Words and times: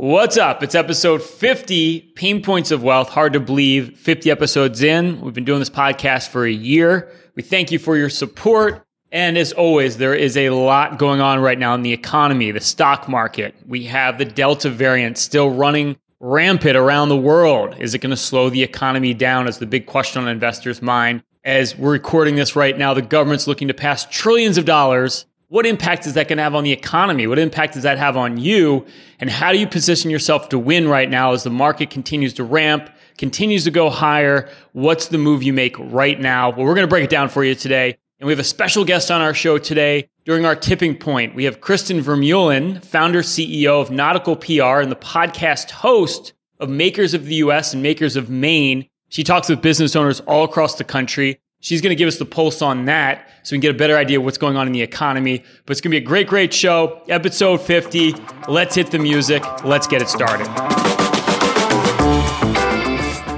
What's 0.00 0.38
up? 0.38 0.62
It's 0.62 0.74
episode 0.74 1.22
50, 1.22 2.12
Payne 2.14 2.42
Points 2.42 2.70
of 2.70 2.82
Wealth. 2.82 3.10
Hard 3.10 3.34
to 3.34 3.38
believe, 3.38 3.98
50 3.98 4.30
episodes 4.30 4.82
in. 4.82 5.20
We've 5.20 5.34
been 5.34 5.44
doing 5.44 5.58
this 5.58 5.68
podcast 5.68 6.28
for 6.28 6.46
a 6.46 6.50
year. 6.50 7.12
We 7.34 7.42
thank 7.42 7.70
you 7.70 7.78
for 7.78 7.98
your 7.98 8.08
support. 8.08 8.82
And 9.12 9.36
as 9.36 9.52
always, 9.52 9.98
there 9.98 10.14
is 10.14 10.38
a 10.38 10.48
lot 10.48 10.98
going 10.98 11.20
on 11.20 11.40
right 11.40 11.58
now 11.58 11.74
in 11.74 11.82
the 11.82 11.92
economy, 11.92 12.50
the 12.50 12.62
stock 12.62 13.10
market. 13.10 13.54
We 13.66 13.84
have 13.84 14.16
the 14.16 14.24
Delta 14.24 14.70
variant 14.70 15.18
still 15.18 15.50
running 15.50 15.98
rampant 16.18 16.78
around 16.78 17.10
the 17.10 17.16
world. 17.18 17.76
Is 17.78 17.92
it 17.92 17.98
going 17.98 18.08
to 18.08 18.16
slow 18.16 18.48
the 18.48 18.62
economy 18.62 19.12
down? 19.12 19.48
Is 19.48 19.58
the 19.58 19.66
big 19.66 19.84
question 19.84 20.22
on 20.22 20.28
investors' 20.28 20.80
mind. 20.80 21.22
As 21.44 21.76
we're 21.76 21.92
recording 21.92 22.36
this 22.36 22.56
right 22.56 22.78
now, 22.78 22.94
the 22.94 23.02
government's 23.02 23.46
looking 23.46 23.68
to 23.68 23.74
pass 23.74 24.06
trillions 24.06 24.56
of 24.56 24.64
dollars 24.64 25.26
what 25.50 25.66
impact 25.66 26.06
is 26.06 26.14
that 26.14 26.28
going 26.28 26.36
to 26.36 26.44
have 26.44 26.54
on 26.54 26.62
the 26.62 26.70
economy? 26.70 27.26
What 27.26 27.40
impact 27.40 27.74
does 27.74 27.82
that 27.82 27.98
have 27.98 28.16
on 28.16 28.38
you? 28.38 28.86
And 29.18 29.28
how 29.28 29.50
do 29.50 29.58
you 29.58 29.66
position 29.66 30.08
yourself 30.08 30.48
to 30.50 30.58
win 30.58 30.86
right 30.86 31.10
now 31.10 31.32
as 31.32 31.42
the 31.42 31.50
market 31.50 31.90
continues 31.90 32.32
to 32.34 32.44
ramp, 32.44 32.88
continues 33.18 33.64
to 33.64 33.72
go 33.72 33.90
higher? 33.90 34.48
What's 34.74 35.08
the 35.08 35.18
move 35.18 35.42
you 35.42 35.52
make 35.52 35.74
right 35.76 36.20
now? 36.20 36.50
Well, 36.50 36.64
we're 36.64 36.76
going 36.76 36.86
to 36.86 36.90
break 36.90 37.02
it 37.02 37.10
down 37.10 37.28
for 37.28 37.42
you 37.42 37.56
today. 37.56 37.98
And 38.20 38.28
we 38.28 38.32
have 38.32 38.38
a 38.38 38.44
special 38.44 38.84
guest 38.84 39.10
on 39.10 39.22
our 39.22 39.34
show 39.34 39.58
today. 39.58 40.08
During 40.24 40.44
our 40.44 40.54
tipping 40.54 40.96
point, 40.96 41.34
we 41.34 41.44
have 41.44 41.60
Kristen 41.60 41.98
Vermeulen, 42.00 42.84
founder, 42.84 43.22
CEO 43.22 43.82
of 43.82 43.90
Nautical 43.90 44.36
PR 44.36 44.80
and 44.80 44.92
the 44.92 44.96
podcast 44.96 45.72
host 45.72 46.32
of 46.60 46.68
Makers 46.68 47.12
of 47.12 47.26
the 47.26 47.36
US 47.36 47.74
and 47.74 47.82
Makers 47.82 48.14
of 48.14 48.30
Maine. 48.30 48.86
She 49.08 49.24
talks 49.24 49.48
with 49.48 49.60
business 49.60 49.96
owners 49.96 50.20
all 50.20 50.44
across 50.44 50.76
the 50.76 50.84
country. 50.84 51.40
She's 51.62 51.82
going 51.82 51.90
to 51.90 51.94
give 51.94 52.08
us 52.08 52.16
the 52.16 52.24
pulse 52.24 52.62
on 52.62 52.86
that 52.86 53.28
so 53.42 53.52
we 53.52 53.58
can 53.58 53.60
get 53.60 53.74
a 53.74 53.78
better 53.78 53.98
idea 53.98 54.18
of 54.18 54.24
what's 54.24 54.38
going 54.38 54.56
on 54.56 54.66
in 54.66 54.72
the 54.72 54.80
economy. 54.80 55.44
But 55.66 55.72
it's 55.72 55.82
going 55.82 55.90
to 55.90 56.00
be 56.00 56.02
a 56.02 56.08
great, 56.08 56.26
great 56.26 56.54
show. 56.54 57.02
Episode 57.06 57.60
50. 57.60 58.14
Let's 58.48 58.74
hit 58.74 58.90
the 58.90 58.98
music. 58.98 59.44
Let's 59.62 59.86
get 59.86 60.00
it 60.00 60.08
started. 60.08 60.46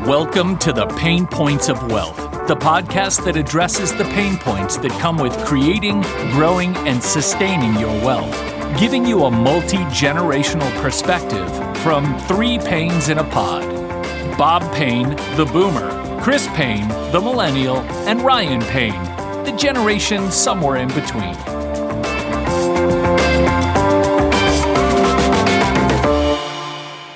Welcome 0.07 0.57
to 0.59 0.73
the 0.73 0.87
Payne 0.97 1.27
Points 1.27 1.69
of 1.69 1.91
Wealth, 1.91 2.17
the 2.47 2.55
podcast 2.55 3.25
that 3.25 3.37
addresses 3.37 3.93
the 3.93 4.05
pain 4.05 4.37
points 4.37 4.77
that 4.77 4.93
come 5.01 5.17
with 5.17 5.37
creating, 5.45 6.03
growing, 6.31 6.77
and 6.87 7.03
sustaining 7.03 7.75
your 7.81 7.91
wealth, 8.05 8.33
giving 8.79 9.05
you 9.05 9.25
a 9.25 9.31
multi 9.33 9.79
generational 9.79 10.71
perspective 10.81 11.49
from 11.79 12.17
three 12.29 12.61
pains 12.61 13.09
in 13.09 13.19
a 13.19 13.25
pod 13.25 13.69
Bob 14.39 14.63
Payne, 14.75 15.11
the 15.37 15.49
boomer 15.53 16.12
Chris 16.23 16.47
Payne, 16.55 16.87
the 17.11 17.21
millennial, 17.21 17.79
and 18.07 18.23
Ryan 18.23 18.63
Payne, 18.63 19.03
the 19.45 19.51
generation 19.59 20.31
somewhere 20.31 20.77
in 20.77 20.87
between. 20.87 21.35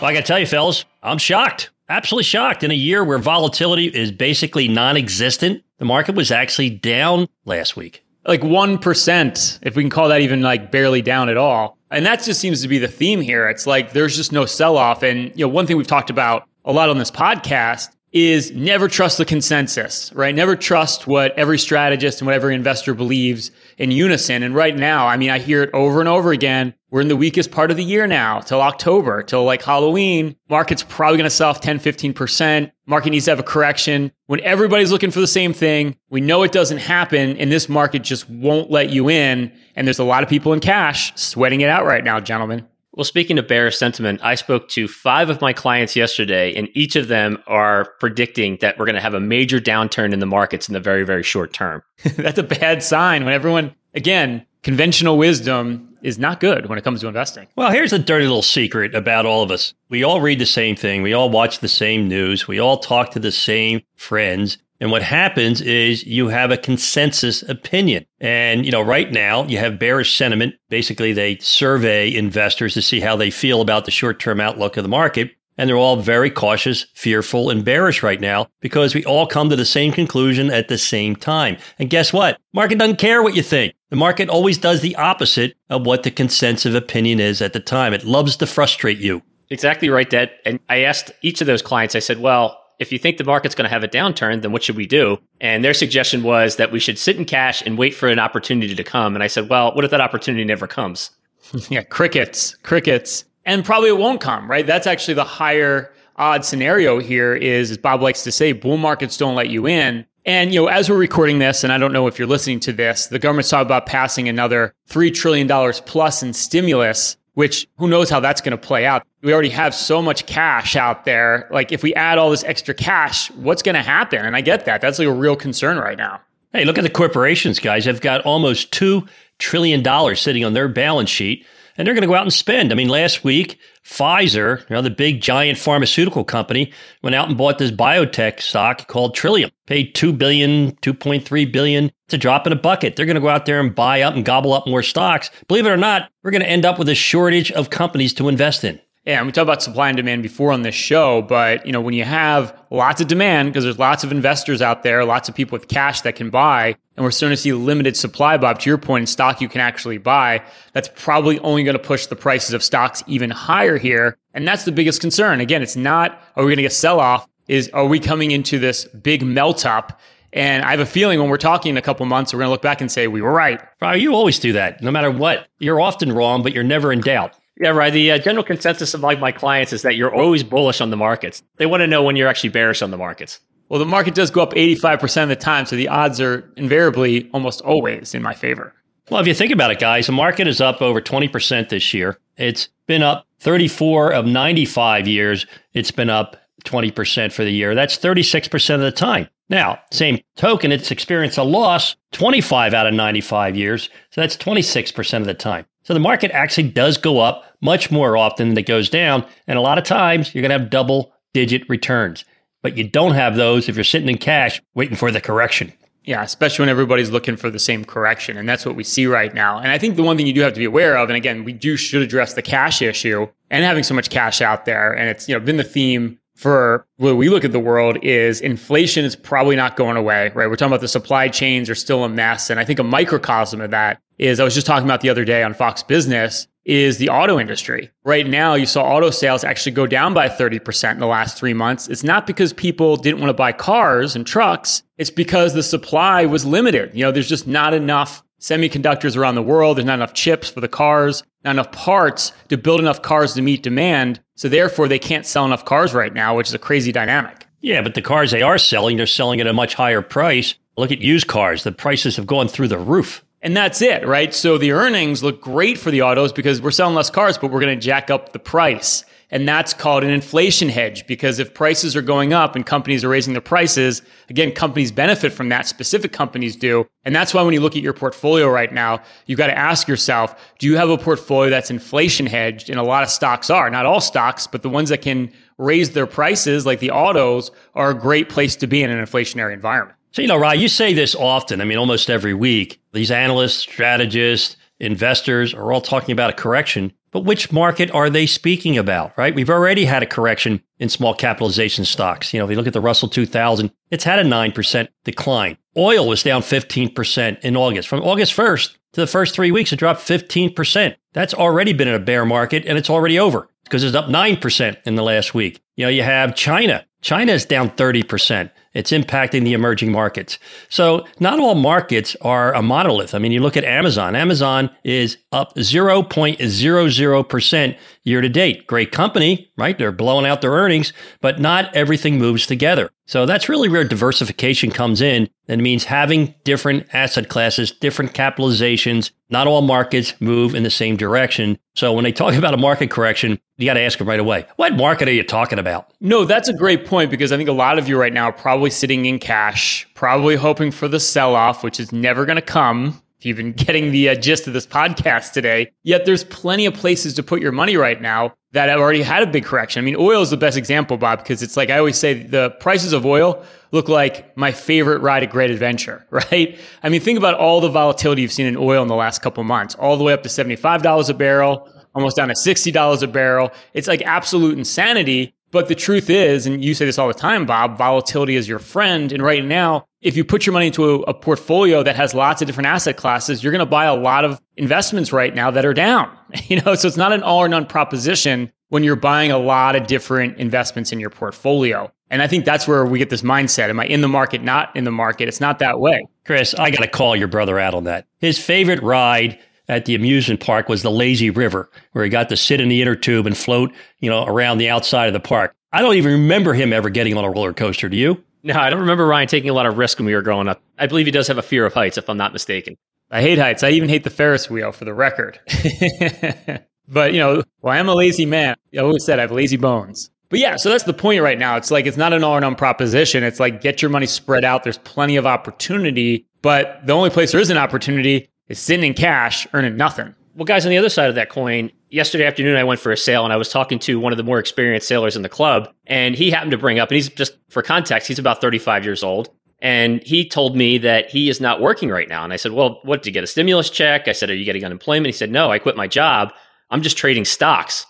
Well, 0.01 0.11
I 0.11 0.13
got 0.13 0.23
to 0.23 0.23
tell 0.23 0.41
you, 0.41 0.47
fellas, 0.47 0.85
I'm 1.05 1.19
shocked. 1.19 1.71
Absolutely 1.89 2.25
shocked. 2.25 2.65
In 2.65 2.73
a 2.73 2.75
year 2.75 3.05
where 3.05 3.19
volatility 3.19 3.87
is 3.87 4.11
basically 4.11 4.67
non 4.67 4.97
existent, 4.97 5.63
the 5.79 5.85
market 5.85 6.17
was 6.17 6.33
actually 6.33 6.71
down 6.71 7.29
last 7.45 7.77
week. 7.77 8.05
Like 8.27 8.41
1%, 8.41 9.59
if 9.63 9.77
we 9.77 9.85
can 9.85 9.91
call 9.91 10.09
that 10.09 10.21
even 10.21 10.43
like 10.43 10.73
barely 10.73 11.01
down 11.01 11.29
at 11.29 11.37
all. 11.37 11.79
And 11.93 12.05
that 12.07 12.25
just 12.25 12.41
seems 12.41 12.61
to 12.63 12.67
be 12.67 12.79
the 12.79 12.89
theme 12.89 13.21
here. 13.21 13.49
It's 13.49 13.69
like 13.69 13.93
there's 13.93 14.17
just 14.17 14.33
no 14.33 14.47
sell 14.47 14.77
off. 14.77 15.05
And, 15.05 15.31
you 15.39 15.47
know, 15.47 15.49
one 15.49 15.65
thing 15.65 15.77
we've 15.77 15.87
talked 15.87 16.11
about 16.11 16.49
a 16.65 16.73
lot 16.73 16.89
on 16.89 16.99
this 16.99 17.13
podcast 17.13 17.91
is 18.17 18.51
never 18.53 18.89
trust 18.89 19.19
the 19.19 19.27
consensus, 19.27 20.11
right? 20.15 20.35
Never 20.35 20.57
trust 20.57 21.07
what 21.07 21.37
every 21.39 21.59
strategist 21.59 22.23
and 22.23 22.27
what 22.27 22.35
every 22.35 22.55
investor 22.55 22.95
believes 22.95 23.51
in 23.77 23.91
unison. 23.91 24.43
And 24.43 24.55
right 24.55 24.75
now, 24.75 25.07
I 25.07 25.19
mean, 25.19 25.29
I 25.29 25.39
hear 25.39 25.65
it 25.65 25.71
over 25.75 26.01
and 26.01 26.09
over 26.09 26.33
again. 26.33 26.73
We're 26.91 27.03
in 27.03 27.09
the 27.09 27.17
weakest 27.17 27.51
part 27.51 27.71
of 27.71 27.77
the 27.77 27.85
year 27.85 28.07
now 28.07 28.41
till 28.41 28.63
October, 28.63 29.23
till 29.23 29.45
like 29.45 29.63
Halloween. 29.63 30.35
Market's 30.49 30.83
probably 30.83 31.19
going 31.19 31.29
to 31.29 31.31
sell 31.31 31.51
off 31.51 31.61
10, 31.61 31.79
15%. 31.79 32.73
Market 32.87 33.11
needs 33.11 33.27
to 33.27 33.33
have 33.33 33.39
a 33.39 33.43
correction. 33.43 34.11
When 34.29 34.41
everybody's 34.41 34.91
looking 34.91 35.11
for 35.11 35.21
the 35.21 35.27
same 35.27 35.53
thing, 35.53 35.95
we 36.09 36.23
know 36.23 36.43
it 36.43 36.53
doesn't 36.53 36.79
happen 36.79 37.37
and 37.37 37.53
this 37.53 37.69
market 37.69 38.03
just 38.03 38.31
won't 38.31 38.71
let 38.71 38.89
you 38.89 39.11
in. 39.11 39.53
And 39.75 39.87
there's 39.87 39.99
a 39.99 40.05
lot 40.05 40.23
of 40.23 40.31
people 40.31 40.55
in 40.55 40.61
cash 40.61 41.13
sweating 41.17 41.61
it 41.61 41.69
out 41.69 41.85
right 41.85 42.03
now, 42.03 42.19
gentlemen. 42.21 42.67
Well, 42.97 43.05
speaking 43.05 43.39
of 43.39 43.47
bearish 43.47 43.77
sentiment, 43.77 44.21
I 44.23 44.37
spoke 44.37 44.71
to 44.71 44.89
five 44.89 45.29
of 45.29 45.43
my 45.43 45.53
clients 45.53 45.95
yesterday, 45.95 46.55
and 46.55 46.71
each 46.73 46.97
of 46.97 47.09
them 47.09 47.43
are 47.47 47.93
predicting 48.01 48.57
that 48.63 48.79
we're 48.79 48.87
going 48.87 48.95
to 48.95 49.03
have 49.03 49.13
a 49.13 49.21
major 49.21 49.61
downturn 49.61 50.15
in 50.15 50.19
the 50.21 50.27
markets 50.27 50.67
in 50.67 50.73
the 50.73 50.81
very, 50.81 51.05
very 51.05 51.23
short 51.23 51.53
term. 51.53 51.83
That's 52.17 52.39
a 52.39 52.43
bad 52.43 52.83
sign 52.83 53.27
when 53.27 53.35
everyone, 53.35 53.75
again, 53.93 54.47
conventional 54.63 55.19
wisdom 55.19 55.95
is 56.01 56.19
not 56.19 56.41
good 56.41 56.71
when 56.71 56.79
it 56.79 56.85
comes 56.85 57.03
to 57.03 57.07
investing. 57.07 57.47
Well, 57.55 57.71
here's 57.71 57.93
a 57.93 57.99
dirty 57.99 58.25
little 58.25 58.41
secret 58.41 58.95
about 58.95 59.27
all 59.27 59.43
of 59.43 59.51
us. 59.51 59.75
We 59.91 60.03
all 60.03 60.23
read 60.23 60.39
the 60.39 60.47
same 60.47 60.75
thing. 60.75 61.03
We 61.03 61.13
all 61.13 61.29
watch 61.29 61.59
the 61.59 61.69
same 61.69 62.09
news. 62.09 62.49
We 62.49 62.59
all 62.61 62.79
talk 62.79 63.11
to 63.11 63.19
the 63.19 63.33
same 63.33 63.83
friends. 63.97 64.57
And 64.81 64.91
what 64.91 65.03
happens 65.03 65.61
is 65.61 66.05
you 66.05 66.29
have 66.29 66.51
a 66.51 66.57
consensus 66.57 67.43
opinion. 67.43 68.05
And, 68.21 68.67
you 68.67 68.73
know, 68.73 68.83
right 68.83 69.11
now 69.11 69.45
you 69.45 69.59
have 69.59 69.79
bearish 69.79 70.17
sentiment. 70.17 70.55
Basically, 70.69 71.13
they 71.13 71.39
survey 71.39 72.15
investors 72.15 72.75
to 72.75 72.83
see 72.83 73.01
how 73.01 73.17
they 73.17 73.31
feel 73.31 73.61
about 73.61 73.85
the 73.85 73.91
short 73.91 74.21
term 74.21 74.41
outlook 74.41 74.77
of 74.77 74.83
the 74.83 74.89
market. 74.89 75.31
And 75.59 75.71
they're 75.71 75.77
all 75.79 75.97
very 75.97 76.31
cautious, 76.31 76.85
fearful, 76.95 77.49
and 77.49 77.65
bearish 77.65 78.03
right 78.03 78.21
now 78.21 78.49
because 78.61 78.95
we 78.95 79.07
all 79.07 79.27
come 79.27 79.49
to 79.49 79.57
the 79.57 79.65
same 79.65 79.91
conclusion 79.91 80.51
at 80.51 80.69
the 80.69 80.77
same 80.77 81.17
time. 81.17 81.57
And 81.79 81.89
guess 81.89 82.13
what? 82.13 82.39
Market 82.53 82.79
doesn't 82.79 82.99
care 82.99 83.23
what 83.23 83.35
you 83.35 83.43
think. 83.43 83.75
The 83.89 83.97
market 83.97 84.29
always 84.29 84.59
does 84.59 84.83
the 84.83 84.97
opposite 84.97 85.57
of 85.71 85.87
what 85.87 86.03
the 86.03 86.11
consensus 86.11 86.75
opinion 86.75 87.21
is 87.21 87.41
at 87.41 87.55
the 87.55 87.61
time. 87.61 87.95
It 87.95 88.05
loves 88.05 88.37
to 88.37 88.47
frustrate 88.47 88.99
you. 88.99 89.23
Exactly 89.49 89.89
right, 89.89 90.11
Dad. 90.11 90.31
And 90.45 90.61
I 90.69 90.81
asked 90.81 91.13
each 91.23 91.41
of 91.41 91.47
those 91.47 91.63
clients, 91.63 91.95
I 91.95 92.01
said, 92.01 92.19
well, 92.19 92.61
if 92.79 92.93
you 92.93 92.99
think 92.99 93.17
the 93.17 93.25
market's 93.25 93.55
going 93.55 93.65
to 93.65 93.73
have 93.73 93.85
a 93.85 93.89
downturn, 93.89 94.43
then 94.43 94.53
what 94.53 94.63
should 94.63 94.77
we 94.77 94.87
do? 94.87 95.19
And 95.41 95.65
their 95.65 95.75
suggestion 95.75 96.23
was 96.23 96.57
that 96.57 96.73
we 96.73 96.81
should 96.81 96.99
sit 96.99 97.17
in 97.17 97.25
cash 97.25 97.63
and 97.63 97.79
wait 97.79 97.95
for 97.95 98.09
an 98.09 98.19
opportunity 98.19 98.75
to 98.75 98.85
come. 98.85 99.15
And 99.15 99.23
I 99.23 99.27
said, 99.29 99.49
well, 99.49 99.75
what 99.75 99.85
if 99.85 99.91
that 99.91 100.01
opportunity 100.01 100.45
never 100.45 100.67
comes? 100.67 101.11
yeah, 101.69 101.83
crickets, 101.83 102.55
crickets. 102.63 103.25
And 103.45 103.65
probably 103.65 103.91
it 103.91 103.99
won't 103.99 104.21
come, 104.21 104.51
right? 104.51 104.67
That's 104.67 104.87
actually 104.87 105.15
the 105.15 105.25
higher 105.25 105.93
odd 106.17 106.45
scenario 106.45 106.99
here 106.99 107.35
is, 107.35 107.71
as 107.71 107.79
Bob 107.79 108.03
likes 108.03 108.25
to 108.25 108.33
say, 108.33 108.53
bull 108.53 108.77
markets 108.77 109.17
don't 109.17 109.35
let 109.35 109.51
you 109.51 109.67
in. 109.67 110.05
And, 110.25 110.53
you 110.53 110.61
know, 110.61 110.67
as 110.67 110.91
we're 110.91 110.97
recording 110.97 111.39
this, 111.39 111.63
and 111.63 111.73
I 111.73 111.79
don't 111.79 111.93
know 111.93 112.09
if 112.09 112.19
you're 112.19 112.27
listening 112.27 112.59
to 112.61 112.73
this, 112.73 113.07
the 113.07 113.21
government's 113.21 113.49
talking 113.49 113.67
about 113.67 113.87
passing 113.87 114.29
another 114.29 114.75
$3 114.91 115.15
trillion 115.15 115.47
plus 115.85 116.23
in 116.23 116.33
stimulus 116.33 117.17
which 117.37 117.69
who 117.77 117.87
knows 117.87 118.09
how 118.09 118.19
that's 118.19 118.41
going 118.41 118.53
to 118.53 118.57
play 118.57 118.87
out. 118.87 119.07
We 119.21 119.31
already 119.31 119.51
have 119.51 119.75
so 119.75 120.01
much 120.01 120.25
cash 120.25 120.75
out 120.75 121.05
there. 121.05 121.47
Like 121.51 121.71
if 121.71 121.83
we 121.83 121.95
add 121.95 122.17
all 122.17 122.31
this 122.31 122.43
extra 122.45 122.73
cash, 122.73 123.31
what's 123.33 123.63
going 123.63 123.75
to 123.75 123.83
happen? 123.83 124.25
And 124.25 124.35
I 124.35 124.41
get 124.41 124.65
that. 124.65 124.81
That's 124.81 124.99
like 124.99 125.07
a 125.07 125.13
real 125.13 125.37
concern 125.37 125.77
right 125.77 125.99
now. 125.99 126.19
Hey, 126.55 126.65
look 126.65 126.79
at 126.79 126.83
the 126.83 126.89
corporations, 126.89 127.59
guys. 127.59 127.85
They've 127.85 128.01
got 128.01 128.23
almost 128.23 128.73
$2 128.73 129.07
trillion 129.39 129.85
sitting 130.17 130.47
on 130.47 130.55
their 130.55 130.67
balance 130.67 131.11
sheet 131.11 131.45
and 131.77 131.87
they're 131.87 131.95
going 131.95 132.03
to 132.03 132.09
go 132.09 132.15
out 132.15 132.23
and 132.23 132.33
spend. 132.33 132.73
I 132.73 132.75
mean, 132.75 132.89
last 132.89 133.25
week, 133.25 133.59
Pfizer, 133.85 134.61
you 134.69 134.75
know, 134.75 134.83
the 134.83 134.91
big 134.91 135.21
giant 135.21 135.59
pharmaceutical 135.59 136.25
company, 136.25 136.73
went 137.03 137.15
out 137.15 137.29
and 137.29 137.37
bought 137.37 137.59
this 137.59 137.71
biotech 137.71 138.41
stock 138.41 138.87
called 138.89 139.15
Trillium, 139.15 139.51
paid 139.67 139.95
two 139.95 140.13
billion, 140.13 140.73
2.3 140.77 141.53
billion 141.53 141.91
to 142.09 142.19
drop 142.19 142.47
in 142.47 142.53
a 142.53 142.57
bucket. 142.57 142.97
They're 142.97 143.07
going 143.07 143.15
to 143.17 143.21
go 143.21 143.29
out 143.29 143.47
there 143.47 143.61
and 143.61 143.75
buy 143.75 144.03
up 144.03 144.15
and 144.15 144.25
gobble 144.25 144.53
up 144.53 144.67
more 144.67 144.83
stocks. 144.83 145.31
Believe 145.49 145.67
it 145.67 145.71
or 145.71 145.77
not, 145.77 146.11
we're 146.23 146.31
going 146.31 146.43
to 146.43 146.49
end 146.49 146.65
up 146.65 146.79
with 146.79 146.89
a 146.89 146.95
shortage 146.95 147.53
of 147.53 147.71
companies 147.71 148.15
to 148.15 148.29
invest 148.29 148.65
in. 148.65 148.81
Yeah, 149.07 149.19
and 149.19 149.27
we 149.27 149.31
talked 149.31 149.45
about 149.45 149.63
supply 149.63 149.89
and 149.89 149.97
demand 149.97 150.25
before 150.25 150.51
on 150.51 150.63
this 150.63 150.75
show, 150.75 151.23
but 151.23 151.65
you 151.65 151.71
know, 151.71 151.81
when 151.81 151.95
you 151.95 152.03
have 152.03 152.59
lots 152.73 153.01
of 153.01 153.07
demand, 153.07 153.51
because 153.51 153.63
there's 153.63 153.79
lots 153.79 154.03
of 154.03 154.11
investors 154.11 154.61
out 154.61 154.83
there, 154.83 155.05
lots 155.05 155.29
of 155.29 155.35
people 155.37 155.57
with 155.57 155.69
cash 155.69 156.01
that 156.01 156.17
can 156.17 156.29
buy, 156.29 156.77
and 156.97 157.05
we're 157.05 157.13
starting 157.13 157.37
to 157.37 157.41
see 157.41 157.53
limited 157.53 157.97
supply, 157.97 158.37
Bob, 158.37 158.59
to 158.59 158.69
your 158.69 158.79
point, 158.79 159.03
in 159.03 159.07
stock 159.07 159.41
you 159.41 159.49
can 159.49 159.61
actually 159.61 159.99
buy, 159.99 160.43
that's 160.73 160.91
probably 160.97 161.39
only 161.41 161.63
going 161.63 161.77
to 161.77 161.83
push 161.83 162.07
the 162.07 162.17
prices 162.17 162.53
of 162.53 162.65
stocks 162.65 163.05
even 163.07 163.31
higher 163.31 163.79
here. 163.79 164.19
And 164.35 164.47
that's 164.47 164.65
the 164.65 164.73
biggest 164.73 165.01
concern. 165.01 165.41
Again, 165.41 165.63
it's 165.63 165.77
not 165.77 166.21
are 166.35 166.43
we 166.43 166.49
going 166.49 166.57
to 166.57 166.63
get 166.63 166.73
sell 166.73 166.99
off, 166.99 167.29
is 167.47 167.69
are 167.69 167.87
we 167.87 168.01
coming 168.01 168.33
into 168.33 168.59
this 168.59 168.87
big 168.87 169.25
melt 169.25 169.65
up? 169.65 170.01
And 170.33 170.65
I 170.65 170.73
have 170.73 170.81
a 170.81 170.87
feeling 170.87 171.21
when 171.21 171.31
we're 171.31 171.37
talking 171.37 171.71
in 171.71 171.77
a 171.77 171.83
couple 171.83 172.05
months, 172.07 172.35
we're 172.35 172.41
going 172.41 172.49
to 172.49 172.51
look 172.51 172.63
back 172.63 172.81
and 172.81 172.91
say 172.91 173.07
we 173.07 173.23
were 173.23 173.33
right. 173.33 173.61
You 173.95 174.15
always 174.15 174.41
do 174.41 174.55
that, 174.55 174.83
no 174.83 174.91
matter 174.91 175.13
what. 175.13 175.47
You're 175.61 175.81
often 175.81 176.13
wrong, 176.13 176.43
but 176.43 176.53
you're 176.53 176.65
never 176.65 176.93
in 176.93 177.01
doubt. 177.01 177.35
Yeah, 177.59 177.71
right. 177.71 177.93
The 177.93 178.13
uh, 178.13 178.19
general 178.19 178.45
consensus 178.45 178.93
of 178.93 179.01
like 179.01 179.19
my 179.19 179.33
clients 179.33 179.73
is 179.73 179.83
that 179.83 179.97
you're 179.97 180.15
always 180.15 180.43
bullish 180.43 180.81
on 180.81 180.91
the 180.91 180.97
markets. 180.97 181.43
They 181.57 181.67
want 181.67 181.81
to 181.81 181.87
know 181.87 182.03
when 182.03 182.17
you're 182.17 182.29
actually 182.29 182.51
bearish 182.51 182.83
on 182.83 182.91
the 182.91 182.99
markets. 182.99 183.41
Well, 183.69 183.81
the 183.81 183.87
market 183.87 184.15
does 184.15 184.31
go 184.31 184.43
up 184.43 184.53
85% 184.53 185.25
of 185.25 185.29
the 185.29 185.37
time, 185.37 185.67
so 185.67 185.75
the 185.75 185.89
odds 185.89 186.21
are 186.21 186.51
invariably 186.57 187.29
almost 187.33 187.63
always 187.63 188.15
in 188.15 188.23
my 188.23 188.35
favor. 188.35 188.75
Well, 189.11 189.21
if 189.21 189.27
you 189.27 189.35
think 189.35 189.53
about 189.53 189.71
it, 189.71 189.79
guys, 189.79 190.07
the 190.07 190.13
market 190.13 190.47
is 190.47 190.61
up 190.61 190.83
over 190.83 191.01
20% 191.01 191.69
this 191.69 191.95
year. 191.95 192.19
It's 192.37 192.69
been 192.87 193.03
up 193.03 193.27
34 193.41 194.13
of 194.13 194.27
95 194.27 195.09
years. 195.09 195.47
It's 195.73 195.91
been 195.91 196.11
up 196.11 196.37
20% 196.65 197.33
for 197.33 197.45
the 197.45 197.51
year. 197.51 197.75
That's 197.75 197.97
36% 197.97 198.75
of 198.75 198.81
the 198.81 198.93
time. 198.93 199.29
Now, 199.49 199.79
same 199.93 200.21
token, 200.37 200.73
it's 200.73 200.91
experienced 200.91 201.39
a 201.39 201.45
loss 201.45 201.95
25 202.13 202.75
out 202.75 202.89
of 202.89 202.95
95 202.95 203.57
years. 203.57 203.89
So 204.11 204.21
that's 204.21 204.37
26% 204.37 205.19
of 205.19 205.27
the 205.27 205.35
time. 205.35 205.67
So 205.85 205.95
the 205.95 206.01
market 206.01 206.33
actually 206.33 206.69
does 206.71 206.99
go 206.99 207.21
up 207.21 207.45
much 207.61 207.91
more 207.91 208.17
often 208.17 208.49
than 208.51 208.59
it 208.59 208.67
goes 208.67 208.89
down. 208.89 209.27
And 209.47 209.59
a 209.59 209.63
lot 209.63 209.79
of 209.79 209.85
times 209.85 210.35
you're 210.35 210.43
going 210.43 210.51
to 210.51 210.59
have 210.59 210.71
double 210.71 211.13
digit 211.35 211.69
returns. 211.69 212.25
But 212.63 212.77
you 212.77 212.89
don't 212.89 213.15
have 213.15 213.37
those 213.37 213.69
if 213.69 213.77
you're 213.77 213.85
sitting 213.85 214.09
in 214.09 214.19
cash 214.19 214.61
waiting 214.75 214.97
for 214.97 215.11
the 215.11 215.21
correction. 215.21 215.73
Yeah, 216.05 216.23
especially 216.23 216.63
when 216.63 216.69
everybody's 216.69 217.11
looking 217.11 217.37
for 217.37 217.51
the 217.51 217.59
same 217.59 217.85
correction. 217.85 218.37
And 218.37 218.49
that's 218.49 218.65
what 218.65 218.77
we 218.77 218.85
see 218.85 219.07
right 219.07 219.35
now. 219.35 219.59
And 219.59 219.69
I 219.69 219.79
think 219.79 219.97
the 219.97 220.05
one 220.05 220.17
thing 220.17 220.27
you 220.27 220.33
do 220.33 220.41
have 220.41 220.53
to 220.53 220.59
be 220.59 220.65
aware 220.65 220.97
of, 220.97 221.09
and 221.09 221.17
again, 221.17 221.45
we 221.45 221.53
do 221.53 221.77
should 221.77 222.03
address 222.03 222.35
the 222.35 222.43
cash 222.43 222.81
issue 222.81 223.27
and 223.51 223.65
having 223.65 223.83
so 223.83 223.95
much 223.95 224.09
cash 224.09 224.41
out 224.41 224.65
there. 224.65 224.93
And 224.93 225.09
it's, 225.09 225.29
you 225.29 225.35
know, 225.35 225.45
been 225.45 225.57
the 225.57 225.65
theme 225.65 226.19
for 226.37 226.87
what 226.99 227.17
we 227.17 227.29
look 227.29 227.45
at 227.45 227.53
the 227.53 227.59
world 227.59 227.99
is 228.03 228.41
inflation 228.41 229.05
is 229.05 229.17
probably 229.17 229.57
not 229.57 229.77
going 229.77 229.97
away, 229.97 230.31
right? 230.35 230.49
We're 230.49 230.57
talking 230.57 230.73
about 230.73 230.83
the 230.83 230.89
supply 230.89 231.29
chains 231.29 231.69
are 231.69 231.75
still 231.75 232.05
a 232.05 232.09
mess. 232.09 232.51
And 232.51 232.61
I 232.61 232.65
think 232.65 232.79
a 232.79 232.85
microcosm 232.85 233.61
of 233.61 233.71
that 233.73 234.01
is 234.19 234.39
I 234.39 234.45
was 234.45 234.55
just 234.55 234.67
talking 234.67 234.87
about 234.87 235.01
the 235.01 235.11
other 235.11 235.25
day 235.25 235.43
on 235.43 235.55
Fox 235.55 235.83
Business 235.83 236.47
is 236.67 236.99
the 236.99 237.09
auto 237.09 237.39
industry. 237.39 237.91
Right 238.05 238.27
now, 238.27 238.55
you 238.55 238.67
saw 238.67 238.83
auto 238.83 239.11
sales 239.11 239.45
actually 239.45 239.73
go 239.73 239.87
down 239.87 240.13
by 240.13 240.29
30% 240.29 240.93
in 240.93 240.99
the 240.99 241.07
last 241.07 241.39
three 241.39 241.55
months. 241.55 241.87
It's 241.89 242.03
not 242.03 242.27
because 242.27 242.53
people 242.53 242.97
didn't 242.97 243.21
want 243.21 243.31
to 243.31 243.35
buy 243.35 243.53
cars 243.53 244.17
and 244.17 244.27
trucks. 244.27 244.83
It's 244.99 245.11
because 245.11 245.55
the 245.55 245.63
supply 245.63 246.27
was 246.27 246.45
limited. 246.45 246.91
You 246.93 247.05
know, 247.05 247.13
there's 247.13 247.29
just 247.29 247.47
not 247.47 247.73
enough 247.73 248.25
semiconductors 248.41 249.17
around 249.17 249.37
the 249.37 249.43
world. 249.43 249.77
There's 249.77 249.87
not 249.87 249.95
enough 249.95 250.13
chips 250.13 250.51
for 250.51 250.61
the 250.61 250.69
cars, 250.69 251.23
not 251.45 251.53
enough 251.53 251.71
parts 251.71 252.33
to 252.49 252.59
build 252.59 252.81
enough 252.81 253.01
cars 253.01 253.35
to 253.35 253.43
meet 253.43 253.63
demand. 253.63 254.21
So 254.35 254.49
therefore, 254.49 254.89
they 254.89 254.99
can't 254.99 255.25
sell 255.25 255.47
enough 255.47 255.65
cars 255.65 255.95
right 255.95 256.13
now, 256.13 256.37
which 256.37 256.49
is 256.49 256.55
a 256.55 256.59
crazy 256.59 256.91
dynamic. 256.91 257.47
Yeah, 257.61 257.81
but 257.81 257.95
the 257.95 258.03
cars 258.03 258.33
they 258.33 258.43
are 258.43 258.59
selling, 258.59 258.97
they're 258.97 259.07
selling 259.07 259.41
at 259.41 259.47
a 259.47 259.53
much 259.53 259.75
higher 259.75 260.03
price. 260.03 260.55
Look 260.77 260.93
at 260.93 260.99
used 260.99 261.27
cars. 261.27 261.63
The 261.63 261.73
prices 261.73 262.17
have 262.17 262.27
gone 262.27 262.49
through 262.49 262.69
the 262.69 262.79
roof. 262.79 263.25
And 263.47 263.57
that's 263.57 263.81
it, 263.81 264.05
right? 264.05 264.35
So 264.35 264.59
the 264.59 264.73
earnings 264.73 265.23
look 265.23 265.41
great 265.41 265.79
for 265.79 265.93
the 265.93 266.03
autos 266.03 266.33
because 266.33 266.61
we're 266.61 266.73
selling 266.73 266.97
less 266.97 267.11
cars, 267.11 267.39
but 267.39 267.53
we're 267.53 267.61
going 267.61 267.79
to 267.79 267.81
jack 267.81 268.11
up 268.11 268.33
the 268.33 268.41
price. 268.41 269.05
And 269.31 269.47
that's 269.47 269.73
called 269.73 270.03
an 270.03 270.11
inflation 270.11 270.69
hedge 270.69 271.07
because 271.07 271.39
if 271.39 271.55
prices 271.55 271.95
are 271.95 272.03
going 272.03 272.33
up 272.33 272.57
and 272.57 272.67
companies 272.67 273.05
are 273.05 273.09
raising 273.09 273.35
their 273.35 273.41
prices, 273.41 274.03
again, 274.29 274.51
companies 274.51 274.91
benefit 274.91 275.33
from 275.33 275.49
that. 275.51 275.69
Specific 275.69 276.13
companies 276.13 276.57
do. 276.57 276.89
And 277.05 277.15
that's 277.15 277.33
why 277.33 277.43
when 277.43 277.55
you 277.55 277.61
look 277.61 277.77
at 277.77 277.85
your 277.85 277.93
portfolio 277.93 278.49
right 278.49 278.73
now, 278.73 279.01
you've 279.27 279.39
got 279.39 279.47
to 279.47 279.57
ask 279.57 279.87
yourself, 279.87 280.35
do 280.59 280.67
you 280.67 280.77
have 280.77 280.91
a 280.91 280.99
portfolio 280.99 281.49
that's 281.49 281.71
inflation 281.71 282.27
hedged? 282.27 282.69
And 282.69 282.81
a 282.81 282.83
lot 282.83 283.05
of 283.05 283.11
stocks 283.11 283.49
are, 283.49 283.71
not 283.71 283.87
all 283.87 284.01
stocks, 284.01 284.49
but 284.49 284.63
the 284.63 284.69
ones 284.69 284.89
that 284.89 285.03
can 285.03 285.33
raise 285.57 285.91
their 285.91 286.09
prices, 286.09 286.67
like 286.67 286.81
the 286.81 286.91
autos, 286.91 287.53
are 287.77 287.91
a 287.91 287.95
great 287.95 288.29
place 288.29 288.57
to 288.57 288.67
be 288.67 288.83
in 288.83 288.91
an 288.91 288.99
inflationary 288.99 289.53
environment. 289.53 289.96
So, 290.17 290.23
you 290.23 290.29
know, 290.29 290.39
Ryan, 290.39 290.61
you 290.61 290.69
say 290.69 290.95
this 290.95 291.15
often. 291.15 291.61
I 291.61 291.65
mean, 291.65 291.77
almost 291.77 292.09
every 292.09 292.33
week, 292.33 292.81
these 292.95 293.11
analysts, 293.11 293.59
strategists, 293.59 294.57
investors 294.81 295.53
are 295.53 295.71
all 295.71 295.83
talking 295.83 296.15
about 296.15 296.31
a 296.31 296.33
correction. 296.33 296.95
But 297.11 297.27
which 297.27 297.53
market 297.53 297.91
are 297.91 298.09
they 298.09 298.25
speaking 298.25 298.79
about, 298.79 299.13
right? 299.19 299.35
We've 299.35 299.51
already 299.51 299.85
had 299.85 300.03
a 300.03 300.07
correction 300.07 300.63
in 300.79 300.89
small 300.89 301.13
capitalization 301.13 301.85
stocks. 301.85 302.33
You 302.33 302.39
know, 302.39 302.47
if 302.47 302.51
you 302.51 302.57
look 302.57 302.67
at 302.67 302.73
the 302.73 302.81
Russell 302.81 303.11
2000, 303.11 303.71
it's 303.91 304.05
had 304.05 304.19
a 304.19 304.25
9% 304.25 304.89
decline. 305.05 305.59
Oil 305.77 306.09
was 306.09 306.23
down 306.23 306.41
15% 306.41 307.41
in 307.41 307.55
August. 307.55 307.87
From 307.87 308.01
August 308.01 308.35
1st 308.35 308.75
to 308.95 309.03
the 309.03 309.07
first 309.07 309.35
three 309.35 309.51
weeks, 309.51 309.75
it 309.75 309.79
dropped 309.79 310.01
15%. 310.01 310.97
That's 311.13 311.35
already 311.35 311.75
been 311.75 311.89
in 311.89 311.95
a 311.95 311.99
bear 311.99 312.25
market 312.25 312.65
and 312.65 312.79
it's 312.79 312.89
already 312.89 313.19
over 313.19 313.51
because 313.65 313.85
it's 313.85 313.95
up 313.95 314.07
9% 314.07 314.77
in 314.87 314.95
the 314.95 315.03
last 315.03 315.35
week. 315.35 315.61
You 315.77 315.85
know, 315.85 315.91
you 315.91 316.05
have 316.05 316.35
China. 316.35 316.87
China 317.03 317.33
is 317.33 317.45
down 317.45 317.69
30%. 317.69 318.51
It's 318.77 318.93
impacting 318.93 319.45
the 319.45 319.55
emerging 319.55 319.91
markets. 319.91 320.39
So 320.69 321.07
not 321.19 321.41
all 321.41 321.55
markets 321.55 322.15
are 322.21 322.55
a 322.55 322.61
monolith. 322.61 323.15
I 323.15 323.19
mean, 323.19 323.33
you 323.33 323.41
look 323.41 323.57
at 323.57 323.65
Amazon. 323.65 324.15
Amazon 324.15 324.69
is 324.85 325.17
up 325.33 325.55
0.00% 325.55 327.79
year 328.05 328.21
to 328.21 328.29
date. 328.29 328.67
Great 328.67 328.93
company, 328.93 329.51
right? 329.57 329.79
They're 329.79 329.93
blowing 329.93 330.27
out 330.27 330.43
their 330.43 330.53
earnings, 330.53 330.93
but 331.23 331.41
not 331.41 331.75
everything 331.75 332.19
moves 332.19 332.47
together. 332.47 332.91
So 333.07 333.25
that's 333.25 333.49
really 333.49 333.69
where 333.69 333.85
diversification 333.85 334.71
comes 334.71 335.01
in. 335.01 335.29
That 335.47 335.59
means 335.59 335.85
having 335.85 336.35
different 336.43 336.87
asset 336.93 337.29
classes, 337.29 337.71
different 337.71 338.13
capitalizations. 338.13 339.13
Not 339.31 339.47
all 339.47 339.63
markets 339.63 340.21
move 340.21 340.55
in 340.55 340.65
the 340.65 340.71
same 340.71 340.97
direction. 340.97 341.59
So 341.75 341.93
when 341.93 342.03
they 342.05 342.13
talk 342.13 342.35
about 342.35 342.55
a 342.55 342.57
market 342.57 342.91
correction, 342.91 343.39
you 343.59 343.67
got 343.67 343.75
to 343.75 343.81
ask 343.81 343.99
them 343.99 344.09
right 344.09 344.21
away, 344.21 344.47
what 344.57 344.75
market 344.75 345.09
are 345.09 345.13
you 345.13 345.23
talking 345.23 345.59
about? 345.59 345.93
No, 346.01 346.25
that's 346.25 346.49
a 346.49 346.53
great 346.53 346.85
point 346.85 347.11
because 347.11 347.31
I 347.31 347.37
think 347.37 347.49
a 347.49 347.53
lot 347.53 347.79
of 347.79 347.89
you 347.89 347.99
right 347.99 348.13
now 348.13 348.25
are 348.25 348.33
probably 348.33 348.71
sitting 348.71 349.07
in 349.07 349.21
cash, 349.21 349.89
probably 349.95 350.35
hoping 350.35 350.73
for 350.73 350.89
the 350.89 351.01
sell 351.01 351.35
off, 351.35 351.63
which 351.63 351.79
is 351.79 351.93
never 351.93 352.27
going 352.27 352.37
to 352.37 352.43
come 352.43 353.01
if 353.19 353.25
you've 353.25 353.37
been 353.37 353.53
getting 353.53 353.93
the 353.93 354.11
uh, 354.11 354.15
gist 354.15 354.47
of 354.47 354.53
this 354.53 354.67
podcast 354.67 355.33
today. 355.33 355.73
Yet 355.83 356.05
there's 356.05 356.25
plenty 356.25 356.67
of 356.67 356.75
places 356.75 357.15
to 357.15 357.23
put 357.23 357.41
your 357.41 357.53
money 357.53 357.77
right 357.77 358.01
now 358.01 358.35
that 358.53 358.69
have 358.69 358.81
already 358.81 359.03
had 359.03 359.23
a 359.23 359.27
big 359.27 359.45
correction. 359.45 359.83
I 359.83 359.85
mean, 359.85 359.97
oil 359.99 360.23
is 360.23 360.31
the 360.31 360.37
best 360.37 360.57
example, 360.57 360.97
Bob, 360.97 361.19
because 361.19 361.43
it's 361.43 361.57
like 361.57 361.71
I 361.71 361.79
always 361.79 361.99
say 361.99 362.15
the 362.15 362.51
prices 362.61 362.93
of 362.93 363.05
oil 363.05 363.45
look 363.71 363.89
like 363.89 364.37
my 364.37 364.53
favorite 364.53 365.01
ride 365.01 365.23
at 365.23 365.31
Great 365.31 365.51
Adventure, 365.51 366.07
right? 366.11 366.59
I 366.83 366.89
mean, 366.89 367.01
think 367.01 367.19
about 367.19 367.35
all 367.35 367.61
the 367.61 367.69
volatility 367.69 368.23
you've 368.23 368.33
seen 368.33 368.47
in 368.47 368.57
oil 368.57 368.83
in 368.83 368.89
the 368.89 368.95
last 368.95 369.23
couple 369.23 369.43
months, 369.45 369.75
all 369.77 369.97
the 369.97 370.05
way 370.05 370.13
up 370.13 370.23
to 370.23 370.29
$75 370.29 371.11
a 371.11 371.15
barrel, 371.15 371.71
almost 371.95 372.17
down 372.17 372.29
to 372.29 372.35
$60 372.35 373.03
a 373.03 373.07
barrel. 373.07 373.53
It's 373.73 373.89
like 373.89 374.03
absolute 374.03 374.57
insanity. 374.57 375.35
But 375.53 375.69
the 375.69 375.75
truth 375.75 376.11
is, 376.11 376.47
and 376.47 376.63
you 376.63 376.75
say 376.75 376.85
this 376.85 376.99
all 376.99 377.09
the 377.09 377.15
time, 377.15 377.47
Bob, 377.47 377.79
volatility 377.79 378.37
is 378.37 378.49
your 378.49 378.59
friend. 378.59 379.13
And 379.13 379.23
right 379.23 379.45
now, 379.45 379.87
if 380.07 380.17
you 380.17 380.25
put 380.25 380.47
your 380.47 380.53
money 380.53 380.69
into 380.69 380.85
a, 380.85 381.01
a 381.01 381.15
portfolio 381.15 381.83
that 381.83 381.97
has 381.97 382.15
lots 382.15 382.41
of 382.41 382.47
different 382.47 382.69
asset 382.69 382.97
classes, 382.97 383.43
you're 383.43 383.51
going 383.51 383.59
to 383.59 383.67
buy 383.67 383.87
a 383.87 383.95
lot 383.97 384.25
of 384.25 384.41
investments 384.57 385.13
right 385.13 385.35
now 385.35 385.51
that 385.51 385.67
are 385.67 385.75
down. 385.75 386.17
You 386.49 386.61
know, 386.61 386.75
so 386.75 386.87
it's 386.87 386.97
not 386.97 387.13
an 387.13 387.23
all 387.23 387.39
or 387.39 387.49
none 387.49 387.67
proposition 387.67 388.53
when 388.69 388.85
you're 388.85 388.95
buying 388.95 389.31
a 389.31 389.39
lot 389.39 389.75
of 389.75 389.87
different 389.87 390.39
investments 390.39 390.93
in 390.93 391.01
your 391.01 391.11
portfolio. 391.11 391.91
And 392.11 392.21
I 392.21 392.29
think 392.29 392.45
that's 392.45 392.69
where 392.69 392.85
we 392.85 392.99
get 392.99 393.11
this 393.11 393.23
mindset. 393.23 393.69
Am 393.69 393.81
I 393.81 393.87
in 393.87 394.01
the 394.01 394.09
market, 394.09 394.43
not 394.43 394.75
in 394.77 394.85
the 394.85 394.91
market? 394.91 395.29
It's 395.29 395.41
not 395.41 395.59
that 395.61 395.81
way. 395.81 396.07
Chris, 396.25 396.55
I 396.55 396.71
got 396.71 396.83
to 396.83 396.89
call 396.89 397.17
your 397.17 397.29
brother 397.29 397.59
out 397.59 397.75
on 397.75 397.85
that. 397.85 398.07
His 398.19 398.39
favorite 398.39 398.83
ride 398.83 399.39
at 399.69 399.87
the 399.87 399.95
amusement 399.95 400.41
park 400.41 400.69
was 400.69 400.83
the 400.83 400.91
lazy 400.91 401.31
river, 401.31 401.71
where 401.93 402.05
he 402.05 402.11
got 402.11 402.29
to 402.29 402.37
sit 402.37 402.61
in 402.61 402.69
the 402.69 402.83
inner 402.83 402.97
tube 402.97 403.27
and 403.27 403.37
float, 403.37 403.73
you 404.01 404.11
know, 404.11 404.25
around 404.25 404.59
the 404.59 404.69
outside 404.69 405.07
of 405.07 405.15
the 405.15 405.21
park. 405.21 405.55
I 405.73 405.81
don't 405.81 405.95
even 405.95 406.13
remember 406.13 406.55
him 406.55 406.73
ever 406.73 406.91
getting 406.91 407.17
on 407.17 407.25
a 407.25 407.31
roller 407.31 407.53
coaster. 407.53 407.89
Do 407.89 407.97
you? 407.97 408.23
No, 408.47 408.55
I 408.55 408.71
don't 408.71 408.79
remember 408.79 409.05
Ryan 409.05 409.27
taking 409.27 409.51
a 409.51 409.53
lot 409.53 409.67
of 409.67 409.77
risk 409.77 409.99
when 409.99 410.07
we 410.07 410.15
were 410.15 410.23
growing 410.23 410.47
up. 410.47 410.63
I 410.79 410.87
believe 410.87 411.07
he 411.07 411.11
does 411.11 411.27
have 411.27 411.37
a 411.37 411.43
fear 411.43 411.67
of 411.67 411.75
heights, 411.75 411.99
if 411.99 412.09
I'm 412.09 412.17
not 412.17 412.33
mistaken. 412.33 412.77
I 413.11 413.21
hate 413.21 413.39
heights. 413.39 413.65
I 413.65 413.71
even 413.71 413.89
hate 413.89 414.05
the 414.05 414.11
Ferris 414.11 414.49
wheel, 414.49 414.71
for 414.71 414.85
the 414.85 414.95
record. 414.95 415.41
but 416.89 417.13
you 417.13 417.19
know, 417.19 417.43
well, 417.61 417.77
I'm 417.77 417.89
a 417.89 417.95
lazy 417.95 418.25
man. 418.25 418.55
I 418.73 418.79
always 418.79 419.05
said 419.05 419.19
I 419.19 419.23
have 419.23 419.33
lazy 419.33 419.57
bones. 419.57 420.11
But 420.29 420.39
yeah, 420.39 420.55
so 420.55 420.71
that's 420.71 420.85
the 420.85 420.95
point 420.95 421.23
right 421.23 421.39
now. 421.39 421.57
It's 421.57 421.73
like 421.73 421.87
it's 421.87 421.97
not 421.97 422.13
an 422.13 422.23
all 422.23 422.37
or 422.37 422.41
none 422.41 422.55
proposition. 422.55 423.25
It's 423.25 423.41
like 423.41 423.61
get 423.61 423.83
your 423.83 423.91
money 423.91 424.07
spread 424.07 424.45
out. 424.45 424.63
There's 424.63 424.79
plenty 424.79 425.17
of 425.17 425.27
opportunity, 425.27 426.25
but 426.41 426.87
the 426.87 426.93
only 426.93 427.11
place 427.11 427.33
there 427.33 427.41
is 427.41 427.51
an 427.51 427.59
opportunity 427.59 428.29
is 428.49 428.61
sitting 428.61 428.87
in 428.87 428.95
cash, 428.95 429.49
earning 429.55 429.77
nothing. 429.77 430.15
Well, 430.37 430.45
guys, 430.45 430.67
on 430.67 430.71
the 430.71 430.77
other 430.77 430.91
side 430.91 431.09
of 431.09 431.15
that 431.15 431.31
coin, 431.31 431.73
yesterday 431.89 432.27
afternoon 432.27 432.57
I 432.57 432.65
went 432.65 432.79
for 432.79 432.93
a 432.93 432.97
sale 432.97 433.25
and 433.25 433.33
I 433.33 433.39
was 433.39 433.49
talking 433.49 433.79
to 433.81 433.99
one 433.99 434.13
of 434.13 434.19
the 434.19 434.23
more 434.23 434.39
experienced 434.39 434.87
sailors 434.87 435.17
in 435.17 435.23
the 435.23 435.31
club, 435.31 435.71
and 435.87 436.15
he 436.15 436.31
happened 436.31 436.51
to 436.51 436.59
bring 436.59 436.79
up, 436.79 436.91
and 436.91 436.97
he's 436.97 437.09
just 437.09 437.39
for 437.49 437.63
context, 437.63 438.07
he's 438.07 438.19
about 438.19 438.43
35 438.43 438.85
years 438.85 439.03
old. 439.03 439.31
And 439.63 440.03
he 440.03 440.29
told 440.29 440.55
me 440.55 440.77
that 440.77 441.09
he 441.09 441.31
is 441.31 441.41
not 441.41 441.63
working 441.63 441.89
right 441.89 442.11
now. 442.11 442.23
And 442.23 442.35
I 442.35 442.37
said, 442.37 442.53
Well, 442.53 442.81
what 442.85 443.03
did 443.03 443.07
you 443.07 443.13
get 443.13 443.25
a 443.25 443.27
stimulus 443.27 443.71
check? 443.71 444.07
I 444.07 444.13
said, 444.13 444.29
Are 444.29 444.35
you 444.35 444.45
getting 444.45 444.63
unemployment? 444.63 445.07
He 445.07 445.13
said, 445.13 445.31
No, 445.31 445.51
I 445.51 445.59
quit 445.59 445.75
my 445.75 445.87
job. 445.87 446.35
I'm 446.69 446.83
just 446.83 446.99
trading 446.99 447.25
stocks. 447.25 447.87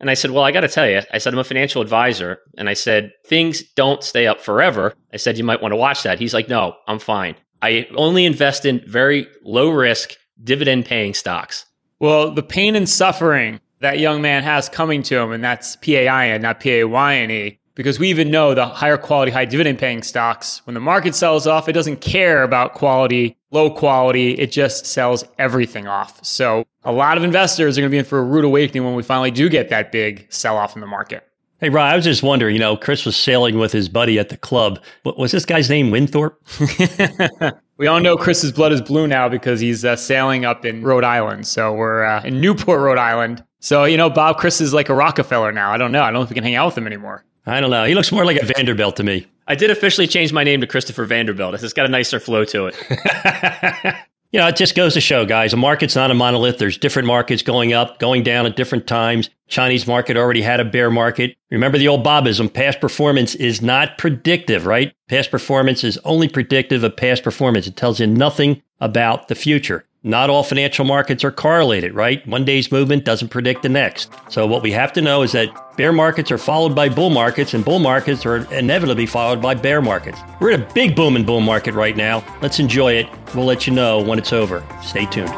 And 0.00 0.08
I 0.08 0.14
said, 0.14 0.30
Well, 0.30 0.44
I 0.44 0.50
got 0.50 0.62
to 0.62 0.68
tell 0.68 0.88
you, 0.88 1.02
I 1.12 1.18
said, 1.18 1.34
I'm 1.34 1.38
a 1.38 1.44
financial 1.44 1.82
advisor. 1.82 2.38
And 2.56 2.70
I 2.70 2.72
said, 2.72 3.12
Things 3.26 3.62
don't 3.76 4.02
stay 4.02 4.26
up 4.26 4.40
forever. 4.40 4.94
I 5.12 5.18
said, 5.18 5.36
You 5.36 5.44
might 5.44 5.60
want 5.60 5.72
to 5.72 5.76
watch 5.76 6.04
that. 6.04 6.18
He's 6.18 6.32
like, 6.32 6.48
No, 6.48 6.74
I'm 6.88 6.98
fine. 6.98 7.36
I 7.60 7.86
only 7.94 8.24
invest 8.24 8.64
in 8.64 8.82
very 8.86 9.26
low 9.44 9.68
risk, 9.68 10.14
dividend 10.42 10.86
paying 10.86 11.12
stocks. 11.12 11.66
Well, 12.00 12.30
the 12.30 12.42
pain 12.42 12.76
and 12.76 12.88
suffering 12.88 13.60
that 13.80 13.98
young 13.98 14.22
man 14.22 14.42
has 14.42 14.70
coming 14.70 15.02
to 15.04 15.18
him, 15.18 15.32
and 15.32 15.44
that's 15.44 15.76
PAIN, 15.76 16.40
not 16.40 16.58
PAYNE, 16.58 17.58
because 17.74 17.98
we 17.98 18.08
even 18.08 18.30
know 18.30 18.54
the 18.54 18.66
higher 18.66 18.96
quality, 18.96 19.30
high 19.30 19.44
dividend 19.44 19.78
paying 19.78 20.02
stocks, 20.02 20.62
when 20.64 20.72
the 20.72 20.80
market 20.80 21.14
sells 21.14 21.46
off, 21.46 21.68
it 21.68 21.72
doesn't 21.72 22.00
care 22.00 22.42
about 22.42 22.72
quality, 22.72 23.36
low 23.50 23.70
quality, 23.70 24.32
it 24.32 24.50
just 24.50 24.86
sells 24.86 25.24
everything 25.38 25.86
off. 25.86 26.24
So 26.24 26.64
a 26.84 26.92
lot 26.92 27.18
of 27.18 27.24
investors 27.24 27.76
are 27.76 27.82
going 27.82 27.90
to 27.90 27.94
be 27.94 27.98
in 27.98 28.06
for 28.06 28.18
a 28.18 28.24
rude 28.24 28.44
awakening 28.44 28.84
when 28.84 28.94
we 28.94 29.02
finally 29.02 29.30
do 29.30 29.50
get 29.50 29.68
that 29.68 29.92
big 29.92 30.26
sell 30.32 30.56
off 30.56 30.74
in 30.74 30.80
the 30.80 30.86
market. 30.86 31.26
Hey, 31.60 31.68
Ryan, 31.68 31.92
I 31.92 31.96
was 31.96 32.06
just 32.06 32.22
wondering, 32.22 32.54
you 32.54 32.60
know, 32.60 32.78
Chris 32.78 33.04
was 33.04 33.16
sailing 33.16 33.58
with 33.58 33.72
his 33.72 33.90
buddy 33.90 34.18
at 34.18 34.30
the 34.30 34.38
club. 34.38 34.80
What 35.02 35.18
was 35.18 35.32
this 35.32 35.44
guy's 35.44 35.68
name, 35.68 35.90
Winthorpe? 35.90 36.42
we 37.80 37.86
all 37.86 37.98
know 37.98 38.14
Chris's 38.14 38.52
blood 38.52 38.72
is 38.72 38.82
blue 38.82 39.06
now 39.06 39.30
because 39.30 39.58
he's 39.58 39.86
uh, 39.86 39.96
sailing 39.96 40.44
up 40.44 40.66
in 40.66 40.82
Rhode 40.82 41.02
Island. 41.02 41.46
So 41.46 41.72
we're 41.72 42.04
uh, 42.04 42.22
in 42.22 42.38
Newport, 42.38 42.78
Rhode 42.78 42.98
Island. 42.98 43.42
So, 43.60 43.84
you 43.84 43.96
know, 43.96 44.10
Bob 44.10 44.36
Chris 44.36 44.60
is 44.60 44.74
like 44.74 44.90
a 44.90 44.94
Rockefeller 44.94 45.50
now. 45.50 45.72
I 45.72 45.78
don't 45.78 45.90
know. 45.90 46.02
I 46.02 46.08
don't 46.08 46.14
know 46.14 46.22
if 46.22 46.28
we 46.28 46.34
can 46.34 46.44
hang 46.44 46.56
out 46.56 46.66
with 46.66 46.76
him 46.76 46.86
anymore. 46.86 47.24
I 47.46 47.58
don't 47.58 47.70
know. 47.70 47.84
He 47.84 47.94
looks 47.94 48.12
more 48.12 48.26
like 48.26 48.36
a 48.36 48.44
Vanderbilt 48.44 48.96
to 48.96 49.02
me. 49.02 49.26
I 49.46 49.54
did 49.54 49.70
officially 49.70 50.06
change 50.06 50.30
my 50.30 50.44
name 50.44 50.60
to 50.60 50.66
Christopher 50.66 51.06
Vanderbilt. 51.06 51.54
It's 51.54 51.72
got 51.72 51.86
a 51.86 51.88
nicer 51.88 52.20
flow 52.20 52.44
to 52.44 52.66
it. 52.66 53.96
You 54.32 54.38
know, 54.38 54.46
it 54.46 54.54
just 54.54 54.76
goes 54.76 54.94
to 54.94 55.00
show, 55.00 55.26
guys, 55.26 55.52
a 55.52 55.56
market's 55.56 55.96
not 55.96 56.12
a 56.12 56.14
monolith. 56.14 56.58
There's 56.58 56.78
different 56.78 57.08
markets 57.08 57.42
going 57.42 57.72
up, 57.72 57.98
going 57.98 58.22
down 58.22 58.46
at 58.46 58.54
different 58.54 58.86
times. 58.86 59.28
Chinese 59.48 59.88
market 59.88 60.16
already 60.16 60.42
had 60.42 60.60
a 60.60 60.64
bear 60.64 60.88
market. 60.88 61.36
Remember 61.50 61.78
the 61.78 61.88
old 61.88 62.06
Bobism, 62.06 62.52
past 62.52 62.80
performance 62.80 63.34
is 63.34 63.60
not 63.60 63.98
predictive, 63.98 64.66
right? 64.66 64.94
Past 65.08 65.32
performance 65.32 65.82
is 65.82 65.98
only 66.04 66.28
predictive 66.28 66.84
of 66.84 66.96
past 66.96 67.24
performance. 67.24 67.66
It 67.66 67.74
tells 67.74 67.98
you 67.98 68.06
nothing 68.06 68.62
about 68.78 69.26
the 69.26 69.34
future. 69.34 69.84
Not 70.02 70.30
all 70.30 70.42
financial 70.42 70.86
markets 70.86 71.24
are 71.24 71.30
correlated, 71.30 71.94
right? 71.94 72.26
One 72.26 72.42
day's 72.42 72.72
movement 72.72 73.04
doesn't 73.04 73.28
predict 73.28 73.60
the 73.60 73.68
next. 73.68 74.10
So, 74.30 74.46
what 74.46 74.62
we 74.62 74.72
have 74.72 74.94
to 74.94 75.02
know 75.02 75.20
is 75.20 75.32
that 75.32 75.76
bear 75.76 75.92
markets 75.92 76.30
are 76.30 76.38
followed 76.38 76.74
by 76.74 76.88
bull 76.88 77.10
markets, 77.10 77.52
and 77.52 77.62
bull 77.62 77.80
markets 77.80 78.24
are 78.24 78.50
inevitably 78.50 79.04
followed 79.04 79.42
by 79.42 79.52
bear 79.54 79.82
markets. 79.82 80.18
We're 80.40 80.52
in 80.52 80.62
a 80.62 80.72
big 80.72 80.96
boom 80.96 81.16
and 81.16 81.26
bull 81.26 81.42
market 81.42 81.74
right 81.74 81.94
now. 81.94 82.24
Let's 82.40 82.58
enjoy 82.58 82.94
it. 82.94 83.08
We'll 83.34 83.44
let 83.44 83.66
you 83.66 83.74
know 83.74 84.02
when 84.02 84.18
it's 84.18 84.32
over. 84.32 84.66
Stay 84.82 85.04
tuned. 85.04 85.28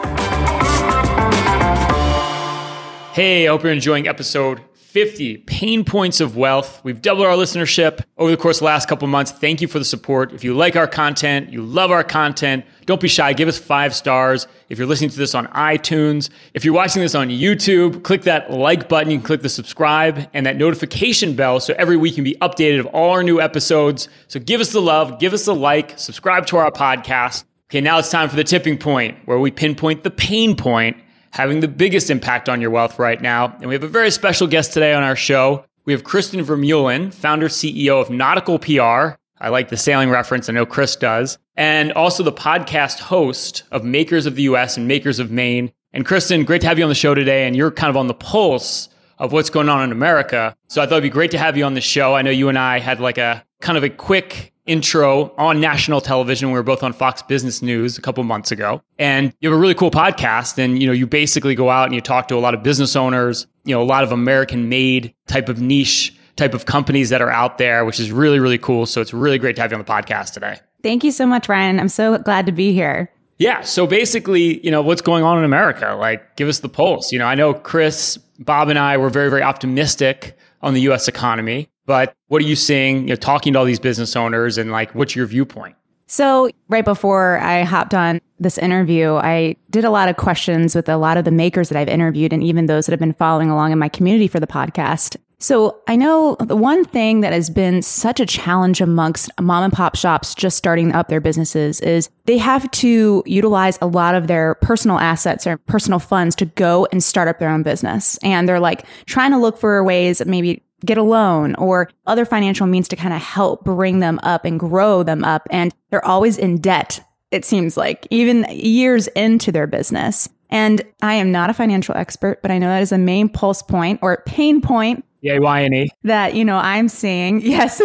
Hey, 3.13 3.49
I 3.49 3.51
hope 3.51 3.65
you're 3.65 3.73
enjoying 3.73 4.07
episode 4.07 4.61
50 4.93 5.39
Payne 5.39 5.87
points 5.87 6.21
of 6.21 6.37
wealth. 6.37 6.79
We've 6.85 7.01
doubled 7.01 7.27
our 7.27 7.35
listenership 7.35 8.05
over 8.19 8.31
the 8.31 8.37
course 8.37 8.59
of 8.59 8.61
the 8.61 8.67
last 8.67 8.91
couple 8.91 9.09
months. 9.09 9.33
Thank 9.33 9.63
you 9.63 9.67
for 9.67 9.79
the 9.79 9.87
support. 9.87 10.35
If 10.35 10.45
you 10.45 10.53
like 10.53 10.77
our 10.77 10.87
content, 10.87 11.51
you 11.51 11.63
love 11.63 11.91
our 11.91 12.05
content, 12.05 12.67
don't 12.85 13.01
be 13.01 13.09
shy. 13.09 13.33
Give 13.33 13.49
us 13.49 13.59
five 13.59 13.95
stars. 13.95 14.47
If 14.69 14.77
you're 14.77 14.87
listening 14.87 15.09
to 15.09 15.17
this 15.17 15.35
on 15.35 15.47
iTunes, 15.47 16.29
if 16.53 16.63
you're 16.63 16.75
watching 16.75 17.01
this 17.01 17.15
on 17.15 17.31
YouTube, 17.31 18.03
click 18.03 18.25
that 18.25 18.51
like 18.51 18.91
button. 18.91 19.11
You 19.11 19.17
can 19.17 19.25
click 19.25 19.41
the 19.41 19.49
subscribe 19.49 20.29
and 20.35 20.45
that 20.45 20.59
notification 20.59 21.37
bell 21.37 21.59
so 21.59 21.75
every 21.79 21.97
week 21.97 22.13
you 22.13 22.17
can 22.17 22.25
be 22.25 22.37
updated 22.43 22.79
of 22.79 22.85
all 22.89 23.13
our 23.13 23.23
new 23.23 23.41
episodes. 23.41 24.11
So 24.29 24.41
give 24.41 24.61
us 24.61 24.73
the 24.73 24.83
love, 24.83 25.19
give 25.19 25.33
us 25.33 25.47
the 25.47 25.55
like, 25.55 25.99
subscribe 25.99 26.45
to 26.49 26.59
our 26.59 26.71
podcast. 26.71 27.45
Okay, 27.71 27.81
now 27.81 27.99
it's 27.99 28.11
time 28.11 28.29
for 28.29 28.37
the 28.37 28.45
tipping 28.45 28.77
point 28.77 29.17
where 29.25 29.39
we 29.39 29.51
pinpoint 29.51 30.05
the 30.05 30.11
pain 30.11 30.55
point 30.55 30.99
having 31.33 31.61
the 31.61 31.69
biggest 31.69 32.11
impact 32.11 32.49
on 32.49 32.61
your 32.61 32.71
wealth 32.71 32.99
right 32.99 33.21
now. 33.21 33.57
And 33.61 33.67
we 33.67 33.75
have 33.75 33.83
a 33.83 33.89
very 33.89 34.11
special 34.11 34.47
guest 34.47 34.73
today 34.73 34.93
on 34.93 35.03
our 35.03 35.17
show. 35.17 35.65
We 35.85 35.93
have 35.93 36.05
Kristen 36.05 36.41
Vermeulen, 36.45 37.13
founder 37.13 37.49
CEO 37.49 38.01
of 38.01 38.11
Nautical 38.11 38.59
PR. 38.59 39.17
I 39.41 39.49
like 39.49 39.71
the 39.71 39.77
sailing 39.77 40.11
reference. 40.11 40.49
I 40.49 40.53
know 40.53 40.67
Chris 40.67 40.95
does. 40.95 41.39
And 41.57 41.93
also 41.93 42.23
the 42.23 42.33
podcast 42.33 43.01
host 43.01 43.65
of 43.73 43.83
Makers 43.83 44.27
of 44.27 44.37
the 44.37 44.43
US 44.43 44.77
and 44.77 44.87
Makers 44.87 45.19
of 45.19 45.31
Maine. 45.31 45.73
And 45.93 46.07
Kristen, 46.07 46.45
great 46.45 46.61
to 46.61 46.69
have 46.69 46.79
you 46.79 46.85
on 46.85 46.91
the 46.91 46.95
show 46.95 47.15
today. 47.15 47.47
And 47.47 47.57
you're 47.57 47.71
kind 47.71 47.91
of 47.91 47.97
on 47.97 48.07
the 48.07 48.15
pulse 48.15 48.89
of 49.19 49.33
what's 49.33 49.51
going 49.51 49.69
on 49.69 49.83
in 49.83 49.93
America. 49.93 50.55
So 50.69 50.83
I 50.83 50.87
thought 50.87 50.97
it'd 50.97 51.03
be 51.03 51.11
great 51.11 51.31
to 51.33 51.39
have 51.39 51.57
you 51.57 51.65
on 51.65 51.75
the 51.75 51.81
show. 51.81 52.15
I 52.15 52.23
know 52.23 52.31
you 52.31 52.49
and 52.49 52.59
I 52.59 52.79
had 52.79 53.01
like 53.01 53.19
a 53.19 53.45
kind 53.61 53.79
of 53.79 53.85
a 53.85 53.91
quick 53.91 54.52
intro 54.67 55.35
on 55.37 55.61
national 55.61 56.01
television. 56.01 56.49
We 56.49 56.55
were 56.55 56.63
both 56.63 56.83
on 56.83 56.93
Fox 56.93 57.23
Business 57.23 57.63
News 57.63 57.99
a 57.99 58.03
couple 58.03 58.23
months 58.25 58.53
ago. 58.53 58.83
And 58.99 59.35
you 59.41 59.51
have 59.51 59.57
a 59.57 59.61
really 59.61 59.75
cool 59.75 59.91
podcast. 59.91 60.59
And, 60.59 60.81
you 60.81 60.87
know, 60.87 60.93
you 60.93 61.07
basically 61.07 61.55
go 61.55 61.71
out 61.71 61.87
and 61.87 61.95
you 61.95 62.01
talk 62.01 62.29
to 62.29 62.37
a 62.37 62.41
lot 62.41 62.55
of 62.55 62.63
business 62.63 62.95
owners, 62.97 63.47
you 63.65 63.75
know, 63.75 63.83
a 63.83 63.85
lot 63.85 64.05
of 64.05 64.13
American 64.13 64.69
made 64.69 65.15
type 65.27 65.49
of 65.49 65.61
niche 65.61 66.17
type 66.37 66.55
of 66.55 66.67
companies 66.67 67.11
that 67.11 67.21
are 67.21 67.31
out 67.31 67.59
there, 67.59 67.85
which 67.85 68.01
is 68.01 68.11
really, 68.11 68.41
really 68.41 68.59
cool. 68.59 68.87
So 68.87 69.01
it's 69.01 69.13
really 69.13 69.39
great 69.39 69.57
to 69.57 69.63
have 69.63 69.71
you 69.71 69.79
on 69.79 69.85
the 69.85 69.91
podcast 69.91 70.33
today. 70.33 70.59
Thank 70.83 71.05
you 71.05 71.11
so 71.11 71.27
much, 71.27 71.49
Ryan. 71.49 71.79
I'm 71.79 71.89
so 71.89 72.19
glad 72.19 72.47
to 72.47 72.53
be 72.53 72.73
here. 72.73 73.11
Yeah. 73.39 73.63
So 73.63 73.87
basically, 73.87 74.65
you 74.65 74.71
know, 74.71 74.83
what's 74.83 75.03
going 75.03 75.25
on 75.25 75.39
in 75.39 75.45
America? 75.45 75.97
Like, 75.99 76.37
give 76.37 76.49
us 76.49 76.61
the 76.61 76.69
pulse. 76.69 77.13
You 77.13 77.19
know, 77.19 77.27
I 77.27 77.35
know 77.35 77.55
Chris, 77.55 78.17
Bob, 78.39 78.69
and 78.69 78.79
I 78.79 78.97
were 78.97 79.11
very, 79.11 79.31
very 79.31 79.43
optimistic 79.43 80.37
on 80.63 80.75
the 80.75 80.81
US 80.83 81.09
economy. 81.09 81.69
But 81.87 82.15
what 82.29 82.43
are 82.43 82.47
you 82.47 82.57
seeing, 82.57 83.03
you 83.03 83.09
know, 83.09 83.17
talking 83.17 83.53
to 83.55 83.59
all 83.59 83.65
these 83.65 83.81
business 83.81 84.15
owners 84.17 84.59
and 84.59 84.71
like, 84.71 84.95
what's 84.95 85.17
your 85.17 85.27
viewpoint? 85.27 85.77
So, 86.13 86.51
right 86.69 86.85
before 86.85 87.39
I 87.39 87.63
hopped 87.63 87.95
on 87.95 88.21
this 88.39 88.59
interview, 88.59 89.15
I 89.15 89.57
did 89.71 89.85
a 89.85 89.91
lot 89.91 90.11
of 90.11 90.19
questions 90.19 90.75
with 90.75 90.87
a 90.89 90.99
lot 90.99 91.17
of 91.17 91.25
the 91.25 91.31
makers 91.31 91.71
that 91.71 91.79
I've 91.79 91.89
interviewed 91.89 92.35
and 92.35 92.43
even 92.43 92.67
those 92.67 92.85
that 92.85 92.93
have 92.93 93.01
been 93.01 93.15
following 93.15 93.49
along 93.49 93.73
in 93.73 93.79
my 93.79 93.89
community 93.89 94.29
for 94.29 94.39
the 94.39 94.47
podcast. 94.47 95.17
So, 95.39 95.81
I 95.89 95.97
know 95.97 96.37
the 96.39 96.55
one 96.55 96.85
thing 96.85 97.23
that 97.23 97.33
has 97.33 97.49
been 97.49 97.81
such 97.81 98.21
a 98.21 98.27
challenge 98.27 98.83
amongst 98.83 99.31
mom 99.41 99.65
and 99.65 99.73
pop 99.73 99.97
shops 99.97 100.35
just 100.35 100.59
starting 100.59 100.93
up 100.93 101.09
their 101.09 101.21
businesses 101.21 101.81
is 101.81 102.11
they 102.27 102.37
have 102.37 102.71
to 102.73 103.23
utilize 103.25 103.79
a 103.81 103.87
lot 103.87 104.15
of 104.15 104.27
their 104.27 104.57
personal 104.57 104.99
assets 104.99 105.47
or 105.47 105.57
personal 105.57 105.99
funds 105.99 106.37
to 106.37 106.45
go 106.45 106.87
and 106.93 107.03
start 107.03 107.27
up 107.27 107.39
their 107.39 107.49
own 107.49 107.63
business. 107.63 108.19
And 108.23 108.47
they're 108.47 108.61
like 108.61 108.85
trying 109.07 109.31
to 109.31 109.39
look 109.39 109.57
for 109.57 109.83
ways, 109.83 110.23
maybe 110.27 110.63
get 110.85 110.99
a 110.99 111.03
loan 111.03 111.55
or 111.57 111.91
other 112.07 112.25
financial 112.25 112.67
means 112.67 112.89
to 112.89 112.97
kind 112.97 113.15
of 113.15 113.21
help 113.21 113.65
bring 113.65 114.01
them 114.01 114.21
up 114.23 114.45
and 114.45 114.59
grow 114.59 115.03
them 115.03 115.25
up. 115.25 115.47
And 115.51 115.75
they're 115.91 116.05
always 116.05 116.39
in 116.39 116.59
debt, 116.59 117.01
it 117.31 117.45
seems 117.45 117.77
like, 117.77 118.07
even 118.11 118.47
years 118.51 119.09
into 119.09 119.53
their 119.53 119.67
business. 119.67 120.29
And 120.51 120.83
I 121.01 121.15
am 121.15 121.33
not 121.33 121.51
a 121.51 121.55
financial 121.55 121.97
expert, 121.97 122.43
but 122.43 122.51
I 122.51 122.59
know 122.59 122.69
that 122.69 122.83
is 122.83 122.93
a 122.93 122.99
main 122.99 123.29
pulse 123.29 123.63
point 123.63 124.01
or 124.03 124.23
pain 124.27 124.61
point. 124.61 125.05
Y-A-Y-N-E. 125.23 125.89
That, 126.03 126.35
you 126.35 126.45
know, 126.45 126.59
I'm 126.59 126.89
seeing, 126.89 127.41
yes, 127.45 127.81